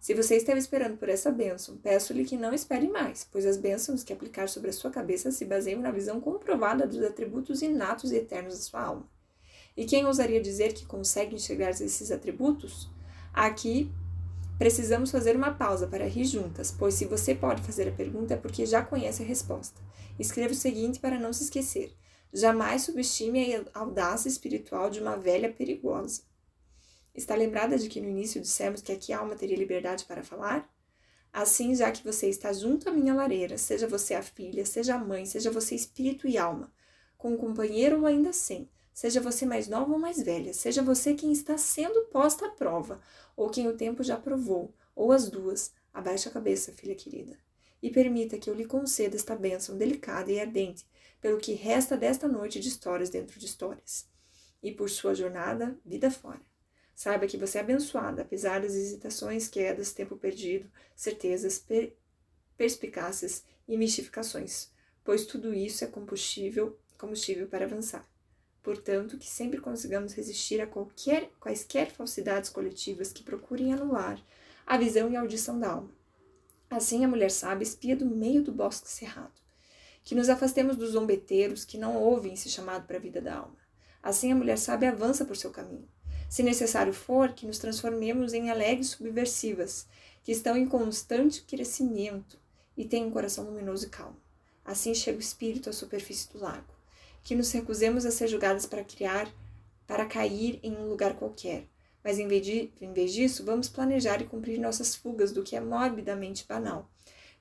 Se 0.00 0.12
você 0.12 0.36
esteve 0.36 0.58
esperando 0.58 0.98
por 0.98 1.08
essa 1.08 1.32
bênção, 1.32 1.78
peço-lhe 1.78 2.26
que 2.26 2.36
não 2.36 2.52
espere 2.52 2.86
mais, 2.86 3.26
pois 3.32 3.46
as 3.46 3.56
bênçãos 3.56 4.04
que 4.04 4.12
aplicar 4.12 4.48
sobre 4.50 4.68
a 4.68 4.72
sua 4.72 4.90
cabeça 4.90 5.30
se 5.30 5.46
baseiam 5.46 5.80
na 5.80 5.90
visão 5.90 6.20
comprovada 6.20 6.86
dos 6.86 7.02
atributos 7.02 7.62
inatos 7.62 8.12
e 8.12 8.16
eternos 8.16 8.54
da 8.54 8.60
sua 8.60 8.82
alma. 8.82 9.08
E 9.74 9.86
quem 9.86 10.04
ousaria 10.04 10.42
dizer 10.42 10.74
que 10.74 10.84
consegue 10.84 11.34
enxergar 11.34 11.70
esses 11.70 12.10
atributos? 12.10 12.88
Aqui 13.32 13.90
Precisamos 14.58 15.10
fazer 15.10 15.34
uma 15.34 15.52
pausa 15.52 15.86
para 15.88 16.06
rir 16.06 16.24
juntas, 16.24 16.70
pois 16.70 16.94
se 16.94 17.06
você 17.06 17.34
pode 17.34 17.62
fazer 17.62 17.88
a 17.88 17.92
pergunta 17.92 18.34
é 18.34 18.36
porque 18.36 18.64
já 18.64 18.84
conhece 18.84 19.22
a 19.22 19.26
resposta. 19.26 19.80
Escreva 20.18 20.52
o 20.52 20.56
seguinte 20.56 21.00
para 21.00 21.18
não 21.18 21.32
se 21.32 21.44
esquecer: 21.44 21.92
jamais 22.32 22.82
subestime 22.82 23.56
a 23.74 23.80
audácia 23.80 24.28
espiritual 24.28 24.90
de 24.90 25.00
uma 25.00 25.16
velha 25.16 25.52
perigosa. 25.52 26.22
Está 27.12 27.34
lembrada 27.34 27.76
de 27.76 27.88
que 27.88 28.00
no 28.00 28.08
início 28.08 28.40
dissemos 28.40 28.80
que 28.80 28.92
aqui 28.92 29.12
a 29.12 29.18
alma 29.18 29.34
teria 29.34 29.56
liberdade 29.56 30.04
para 30.04 30.22
falar? 30.22 30.72
Assim, 31.32 31.74
já 31.74 31.90
que 31.90 32.04
você 32.04 32.28
está 32.28 32.52
junto 32.52 32.88
à 32.88 32.92
minha 32.92 33.12
lareira, 33.12 33.58
seja 33.58 33.88
você 33.88 34.14
a 34.14 34.22
filha, 34.22 34.64
seja 34.64 34.94
a 34.94 34.98
mãe, 34.98 35.26
seja 35.26 35.50
você 35.50 35.74
espírito 35.74 36.28
e 36.28 36.38
alma, 36.38 36.72
com 37.18 37.32
um 37.32 37.36
companheiro 37.36 38.00
ou 38.00 38.06
ainda 38.06 38.32
sem, 38.32 38.70
Seja 38.94 39.20
você 39.20 39.44
mais 39.44 39.66
nova 39.66 39.92
ou 39.92 39.98
mais 39.98 40.22
velha, 40.22 40.54
seja 40.54 40.80
você 40.80 41.14
quem 41.14 41.32
está 41.32 41.58
sendo 41.58 42.04
posta 42.04 42.46
à 42.46 42.50
prova, 42.50 43.02
ou 43.36 43.50
quem 43.50 43.66
o 43.66 43.76
tempo 43.76 44.04
já 44.04 44.16
provou, 44.16 44.72
ou 44.94 45.10
as 45.10 45.28
duas, 45.28 45.72
abaixe 45.92 46.28
a 46.28 46.30
cabeça, 46.32 46.72
filha 46.72 46.94
querida, 46.94 47.36
e 47.82 47.90
permita 47.90 48.38
que 48.38 48.48
eu 48.48 48.54
lhe 48.54 48.64
conceda 48.64 49.16
esta 49.16 49.34
bênção 49.34 49.76
delicada 49.76 50.30
e 50.30 50.38
ardente, 50.38 50.86
pelo 51.20 51.40
que 51.40 51.54
resta 51.54 51.96
desta 51.96 52.28
noite 52.28 52.60
de 52.60 52.68
histórias 52.68 53.10
dentro 53.10 53.36
de 53.36 53.46
histórias, 53.46 54.08
e 54.62 54.70
por 54.70 54.88
sua 54.88 55.12
jornada, 55.12 55.76
vida 55.84 56.08
fora. 56.08 56.40
Saiba 56.94 57.26
que 57.26 57.36
você 57.36 57.58
é 57.58 57.62
abençoada, 57.62 58.22
apesar 58.22 58.60
das 58.60 58.76
hesitações, 58.76 59.48
quedas, 59.48 59.92
tempo 59.92 60.16
perdido, 60.16 60.70
certezas, 60.94 61.58
per 61.58 61.96
perspicácias 62.56 63.42
e 63.66 63.76
mistificações, 63.76 64.70
pois 65.02 65.26
tudo 65.26 65.52
isso 65.52 65.82
é 65.82 65.88
combustível, 65.88 66.78
combustível 66.96 67.48
para 67.48 67.64
avançar. 67.64 68.13
Portanto, 68.64 69.18
que 69.18 69.28
sempre 69.28 69.60
consigamos 69.60 70.14
resistir 70.14 70.58
a 70.58 70.66
qualquer, 70.66 71.30
quaisquer 71.38 71.90
falsidades 71.90 72.48
coletivas 72.48 73.12
que 73.12 73.22
procurem 73.22 73.74
anular 73.74 74.18
a 74.66 74.78
visão 74.78 75.10
e 75.10 75.16
a 75.16 75.20
audição 75.20 75.60
da 75.60 75.70
alma. 75.70 75.90
Assim, 76.70 77.04
a 77.04 77.08
mulher 77.08 77.30
sábia 77.30 77.62
espia 77.62 77.94
do 77.94 78.06
meio 78.06 78.42
do 78.42 78.50
bosque 78.50 78.90
cerrado. 78.90 79.38
Que 80.02 80.14
nos 80.14 80.30
afastemos 80.30 80.78
dos 80.78 80.92
zombeteiros 80.92 81.62
que 81.62 81.76
não 81.76 81.94
ouvem 81.94 82.32
esse 82.32 82.48
chamado 82.48 82.86
para 82.86 82.96
a 82.96 83.00
vida 83.00 83.20
da 83.20 83.36
alma. 83.36 83.58
Assim, 84.02 84.32
a 84.32 84.34
mulher 84.34 84.56
sábia 84.56 84.92
avança 84.92 85.26
por 85.26 85.36
seu 85.36 85.50
caminho. 85.50 85.86
Se 86.30 86.42
necessário 86.42 86.94
for, 86.94 87.34
que 87.34 87.46
nos 87.46 87.58
transformemos 87.58 88.32
em 88.32 88.48
alegres 88.48 88.88
subversivas, 88.88 89.86
que 90.22 90.32
estão 90.32 90.56
em 90.56 90.66
constante 90.66 91.42
crescimento 91.42 92.38
e 92.74 92.86
têm 92.86 93.04
um 93.04 93.10
coração 93.10 93.44
luminoso 93.44 93.86
e 93.86 93.90
calmo. 93.90 94.16
Assim 94.64 94.94
chega 94.94 95.18
o 95.18 95.20
espírito 95.20 95.68
à 95.68 95.72
superfície 95.72 96.32
do 96.32 96.38
lago 96.38 96.73
que 97.24 97.34
nos 97.34 97.50
recusemos 97.50 98.04
a 98.04 98.10
ser 98.10 98.28
julgadas 98.28 98.66
para 98.66 98.84
criar, 98.84 99.32
para 99.86 100.04
cair 100.04 100.60
em 100.62 100.76
um 100.76 100.88
lugar 100.88 101.16
qualquer. 101.16 101.66
Mas 102.04 102.18
em 102.18 102.28
vez, 102.28 102.44
de, 102.44 102.70
em 102.82 102.92
vez 102.92 103.14
disso, 103.14 103.44
vamos 103.44 103.66
planejar 103.66 104.20
e 104.20 104.26
cumprir 104.26 104.60
nossas 104.60 104.94
fugas 104.94 105.32
do 105.32 105.42
que 105.42 105.56
é 105.56 105.60
morbidamente 105.60 106.46
banal, 106.46 106.90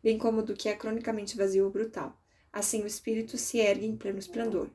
bem 0.01 0.17
como 0.17 0.41
do 0.41 0.53
que 0.53 0.69
é 0.69 0.75
cronicamente 0.75 1.35
vazio 1.35 1.65
ou 1.65 1.69
brutal. 1.69 2.17
Assim 2.51 2.81
o 2.81 2.87
espírito 2.87 3.37
se 3.37 3.57
ergue 3.57 3.85
em 3.85 3.97
pleno 3.97 4.19
esplendor. 4.19 4.69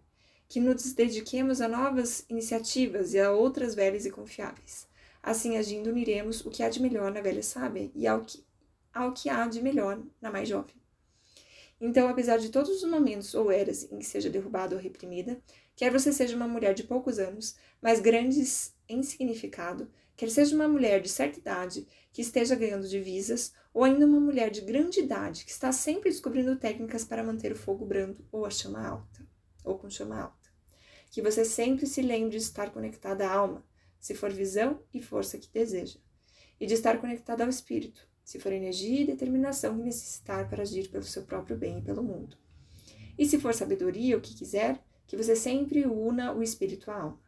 Que 0.47 0.61
nos 0.61 0.93
dediquemos 0.93 1.61
a 1.61 1.69
novas 1.69 2.25
iniciativas 2.29 3.15
e 3.15 3.21
a 3.21 3.33
outras 3.33 3.75
velhas 3.75 4.05
e 4.05 4.11
confiáveis. 4.11 4.87
Assim, 5.23 5.57
agindo, 5.57 5.91
uniremos 5.91 6.45
o 6.45 6.51
que 6.51 6.63
há 6.63 6.69
de 6.69 6.83
melhor 6.83 7.11
na 7.11 7.21
velha 7.21 7.43
sábia 7.43 7.91
e 7.95 8.07
ao 8.07 8.25
que, 8.25 8.45
ao 8.93 9.13
que 9.13 9.29
há 9.29 9.47
de 9.47 9.63
melhor 9.63 10.03
na 10.21 10.31
mais 10.31 10.49
jovem. 10.49 10.78
Então, 11.81 12.09
apesar 12.09 12.39
de 12.39 12.51
todos 12.51 12.71
os 12.71 12.91
momentos 12.91 13.35
ou 13.35 13.53
eras 13.53 13.85
em 13.91 13.99
que 13.99 14.07
seja 14.07 14.29
derrubada 14.29 14.75
ou 14.75 14.81
reprimida, 14.81 15.41
quer 15.77 15.93
você 15.93 16.13
seja 16.13 16.35
uma 16.35 16.49
mulher 16.49 16.75
de 16.75 16.83
poucos 16.83 17.19
anos, 17.19 17.57
mas 17.81 18.01
grandes 18.01 18.75
em 18.89 19.03
significado, 19.03 19.89
quer 20.17 20.29
seja 20.29 20.57
uma 20.57 20.67
mulher 20.67 21.01
de 21.01 21.09
certa 21.09 21.39
idade 21.39 21.87
que 22.13 22.21
esteja 22.21 22.57
ganhando 22.57 22.89
divisas, 22.89 23.53
ou 23.73 23.85
ainda 23.85 24.07
uma 24.07 24.19
mulher 24.19 24.51
de 24.51 24.61
grande 24.63 24.99
idade 24.99 25.45
que 25.45 25.53
está 25.53 25.71
sempre 25.71 26.11
descobrindo 26.11 26.57
técnicas 26.57 27.05
para 27.05 27.23
manter 27.23 27.53
o 27.53 27.57
fogo 27.57 27.87
brando 27.87 28.27
ou 28.33 28.45
a 28.45 28.51
chama 28.51 28.85
alta, 28.85 29.25
ou 29.63 29.79
com 29.79 29.89
chama 29.89 30.21
alta. 30.21 30.51
Que 31.13 31.23
você 31.23 31.45
sempre 31.45 31.87
se 31.87 32.03
lembre 32.03 32.31
de 32.31 32.39
estar 32.39 32.71
conectada 32.73 33.29
à 33.29 33.33
alma, 33.33 33.65
se 34.01 34.15
for 34.15 34.33
visão 34.33 34.83
e 34.93 35.01
força 35.01 35.39
que 35.39 35.49
deseja, 35.49 36.01
e 36.59 36.67
de 36.67 36.75
estar 36.75 37.01
conectado 37.01 37.43
ao 37.43 37.49
espírito, 37.49 38.08
se 38.29 38.39
for 38.39 38.53
energia 38.53 39.01
e 39.01 39.07
determinação 39.07 39.75
que 39.79 39.85
necessitar 39.85 40.47
para 40.51 40.61
agir 40.61 40.91
pelo 40.91 41.03
seu 41.03 41.23
próprio 41.23 41.57
bem 41.57 41.79
e 41.79 41.83
pelo 41.83 42.03
mundo. 42.03 42.37
E 43.17 43.25
se 43.25 43.41
for 43.41 43.55
sabedoria, 43.55 44.19
o 44.19 44.21
que 44.21 44.35
quiser, 44.35 44.85
que 45.07 45.17
você 45.17 45.35
sempre 45.35 45.87
una 45.87 46.35
o 46.35 46.43
espírito 46.43 46.91
à 46.91 47.01
alma. 47.01 47.19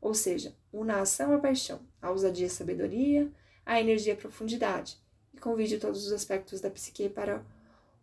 Ou 0.00 0.12
seja, 0.14 0.56
una 0.72 0.96
a 0.96 1.02
ação 1.02 1.32
à 1.32 1.38
paixão, 1.38 1.86
a 2.02 2.10
ousadia 2.10 2.48
à 2.48 2.50
sabedoria, 2.50 3.30
a 3.64 3.80
energia 3.80 4.14
à 4.14 4.16
profundidade, 4.16 5.00
e 5.32 5.38
convide 5.38 5.78
todos 5.78 6.04
os 6.04 6.12
aspectos 6.12 6.60
da 6.60 6.68
psique 6.68 7.08
para 7.08 7.46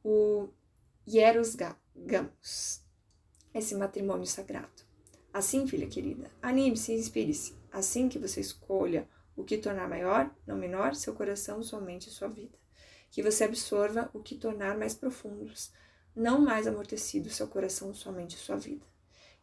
o 0.02 0.48
Hieros 1.06 1.58
Gamos, 1.94 2.82
esse 3.54 3.76
matrimônio 3.76 4.26
sagrado. 4.26 4.86
Assim, 5.34 5.68
filha 5.68 5.88
querida, 5.88 6.32
anime-se 6.42 6.94
e 6.94 7.00
inspire-se, 7.00 7.54
assim 7.70 8.08
que 8.08 8.18
você 8.18 8.40
escolha 8.40 9.10
o 9.36 9.44
que 9.44 9.58
tornar 9.58 9.90
maior, 9.90 10.34
não 10.46 10.58
menor, 10.58 10.96
seu 10.96 11.14
coração, 11.14 11.62
sua 11.62 11.82
mente 11.82 12.08
e 12.08 12.12
sua 12.12 12.28
vida. 12.28 12.58
Que 13.12 13.22
você 13.22 13.44
absorva 13.44 14.10
o 14.14 14.22
que 14.22 14.36
tornar 14.36 14.78
mais 14.78 14.94
profundos, 14.94 15.72
não 16.16 16.40
mais 16.40 16.68
amortecido 16.68 17.30
seu 17.30 17.48
coração, 17.48 17.94
sua 17.94 18.12
mente 18.12 18.36
e 18.36 18.40
sua 18.40 18.56
vida. 18.56 18.86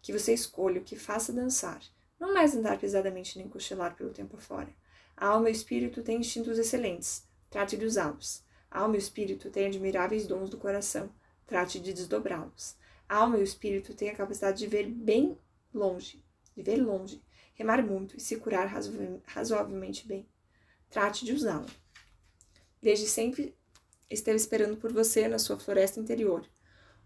Que 0.01 0.13
você 0.13 0.33
escolha 0.33 0.81
o 0.81 0.85
que 0.85 0.97
faça 0.97 1.33
dançar, 1.33 1.83
não 2.19 2.33
mais 2.33 2.55
andar 2.57 2.79
pesadamente 2.79 3.39
nem 3.39 3.49
cochilar 3.49 3.95
pelo 3.95 4.11
tempo 4.11 4.37
afora. 4.37 4.75
A 5.17 5.27
alma 5.27 5.49
e 5.49 5.53
o 5.53 5.55
espírito 5.55 6.03
têm 6.03 6.19
instintos 6.19 6.59
excelentes, 6.59 7.27
trate 7.51 7.77
de 7.77 7.85
usá-los. 7.85 8.43
A 8.71 8.81
alma 8.81 8.97
e 8.97 8.99
o 8.99 9.01
espírito 9.01 9.51
têm 9.51 9.67
admiráveis 9.67 10.27
dons 10.27 10.49
do 10.49 10.57
coração, 10.57 11.11
trate 11.47 11.79
de 11.79 11.93
desdobrá-los. 11.93 12.77
A 13.09 13.17
alma 13.17 13.37
e 13.37 13.41
o 13.41 13.45
espírito 13.45 13.95
têm 13.95 14.09
a 14.09 14.17
capacidade 14.17 14.59
de 14.59 14.67
ver 14.67 14.87
bem 14.87 15.39
longe, 15.73 16.25
de 16.57 16.63
ver 16.63 16.77
longe, 16.77 17.23
remar 17.55 17.83
muito 17.83 18.17
e 18.17 18.21
se 18.21 18.37
curar 18.37 18.67
razoavelmente 19.27 20.07
bem. 20.07 20.27
Trate 20.91 21.25
de 21.25 21.33
usá-la. 21.33 21.67
Desde 22.81 23.07
sempre 23.07 23.57
esteve 24.11 24.37
esperando 24.37 24.77
por 24.77 24.93
você 24.93 25.29
na 25.29 25.39
sua 25.39 25.59
floresta 25.59 26.01
interior. 26.01 26.45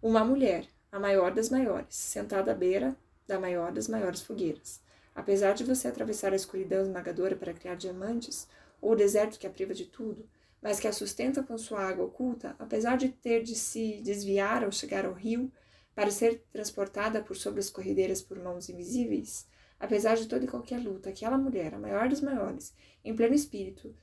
Uma 0.02 0.24
mulher, 0.24 0.66
a 0.90 0.98
maior 0.98 1.32
das 1.32 1.50
maiores, 1.50 1.94
sentada 1.94 2.52
à 2.52 2.54
beira 2.54 2.96
da 3.26 3.38
maior 3.38 3.72
das 3.72 3.88
maiores 3.88 4.22
fogueiras. 4.22 4.80
Apesar 5.14 5.52
de 5.54 5.64
você 5.64 5.88
atravessar 5.88 6.32
a 6.32 6.36
escuridão 6.36 6.82
esmagadora 6.82 7.34
para 7.34 7.54
criar 7.54 7.74
diamantes, 7.74 8.46
ou 8.80 8.92
o 8.92 8.96
deserto 8.96 9.38
que 9.38 9.46
a 9.46 9.50
priva 9.50 9.74
de 9.74 9.86
tudo, 9.86 10.28
mas 10.62 10.78
que 10.78 10.86
a 10.86 10.92
sustenta 10.92 11.42
com 11.42 11.56
sua 11.58 11.80
água 11.80 12.04
oculta, 12.04 12.54
apesar 12.58 12.96
de 12.96 13.08
ter 13.08 13.42
de 13.42 13.54
se 13.54 14.00
desviar 14.02 14.64
ao 14.64 14.72
chegar 14.72 15.04
ao 15.04 15.12
rio, 15.12 15.50
para 15.94 16.10
ser 16.10 16.44
transportada 16.52 17.22
por 17.22 17.36
sobre 17.36 17.60
as 17.60 17.70
corredeiras 17.70 18.20
por 18.20 18.38
mãos 18.38 18.68
invisíveis, 18.68 19.46
apesar 19.78 20.16
de 20.16 20.26
toda 20.26 20.44
e 20.44 20.48
qualquer 20.48 20.78
luta, 20.78 21.10
aquela 21.10 21.38
mulher, 21.38 21.74
a 21.74 21.78
maior 21.78 22.08
dos 22.08 22.20
maiores, 22.20 22.74
em 23.04 23.14
pleno 23.14 23.34
espírito, 23.34 23.94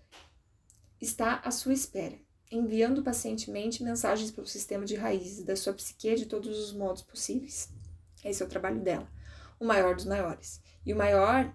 está 1.02 1.40
à 1.40 1.52
sua 1.52 1.74
espera, 1.74 2.18
enviando 2.52 3.04
pacientemente 3.04 3.84
mensagens 3.84 4.32
pelo 4.32 4.48
sistema 4.48 4.86
de 4.86 4.96
raízes 4.96 5.44
da 5.44 5.56
sua 5.56 5.74
psique 5.74 6.16
de 6.16 6.26
todos 6.26 6.58
os 6.58 6.74
modos 6.74 7.02
possíveis. 7.02 7.70
Esse 8.24 8.42
é 8.42 8.46
o 8.46 8.50
trabalho 8.50 8.80
dela, 8.80 9.10
o 9.60 9.66
maior 9.66 9.96
dos 9.96 10.06
maiores. 10.06 10.62
E 10.86 10.94
o 10.94 10.98
maior 10.98 11.54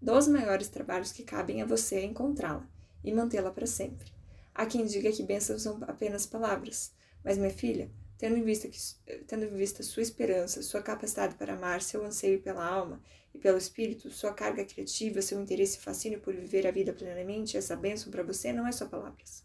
dos 0.00 0.26
maiores 0.26 0.68
trabalhos 0.68 1.12
que 1.12 1.22
cabem 1.22 1.62
a 1.62 1.66
você 1.66 1.96
é 1.96 2.04
encontrá-la 2.04 2.66
e 3.04 3.12
mantê-la 3.12 3.50
para 3.50 3.66
sempre. 3.66 4.12
Há 4.54 4.66
quem 4.66 4.84
diga 4.86 5.12
que 5.12 5.22
bênçãos 5.22 5.62
são 5.62 5.78
apenas 5.86 6.26
palavras, 6.26 6.92
mas 7.24 7.38
minha 7.38 7.50
filha, 7.50 7.90
tendo 8.16 8.36
em 8.36 8.42
vista 8.42 8.68
que, 8.68 8.78
tendo 9.26 9.44
em 9.44 9.54
vista 9.54 9.82
sua 9.82 10.02
esperança, 10.02 10.62
sua 10.62 10.82
capacidade 10.82 11.36
para 11.36 11.54
amar, 11.54 11.80
seu 11.82 12.04
anseio 12.04 12.42
pela 12.42 12.66
alma 12.66 13.00
e 13.34 13.38
pelo 13.38 13.58
espírito, 13.58 14.10
sua 14.10 14.32
carga 14.32 14.64
criativa, 14.64 15.22
seu 15.22 15.40
interesse 15.40 15.78
e 15.78 15.80
fascínio 15.80 16.20
por 16.20 16.34
viver 16.34 16.66
a 16.66 16.70
vida 16.70 16.92
plenamente, 16.92 17.56
essa 17.56 17.76
bênção 17.76 18.10
para 18.10 18.22
você 18.22 18.52
não 18.52 18.66
é 18.66 18.72
só 18.72 18.86
palavras. 18.86 19.44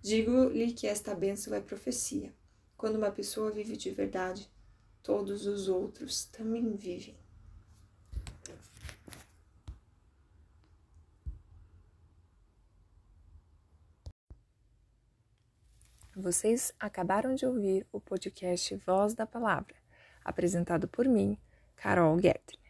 Digo-lhe 0.00 0.72
que 0.72 0.86
esta 0.86 1.14
bênção 1.14 1.54
é 1.54 1.60
profecia. 1.60 2.34
Quando 2.76 2.96
uma 2.96 3.10
pessoa 3.10 3.50
vive 3.50 3.76
de 3.76 3.90
verdade, 3.90 4.50
todos 5.02 5.46
os 5.46 5.68
outros 5.68 6.24
também 6.24 6.74
vivem. 6.76 7.16
Vocês 16.14 16.74
acabaram 16.78 17.34
de 17.34 17.46
ouvir 17.46 17.86
o 17.90 17.98
podcast 17.98 18.76
Voz 18.76 19.14
da 19.14 19.26
Palavra, 19.26 19.74
apresentado 20.22 20.86
por 20.86 21.08
mim, 21.08 21.38
Carol 21.74 22.16
Guedes. 22.16 22.61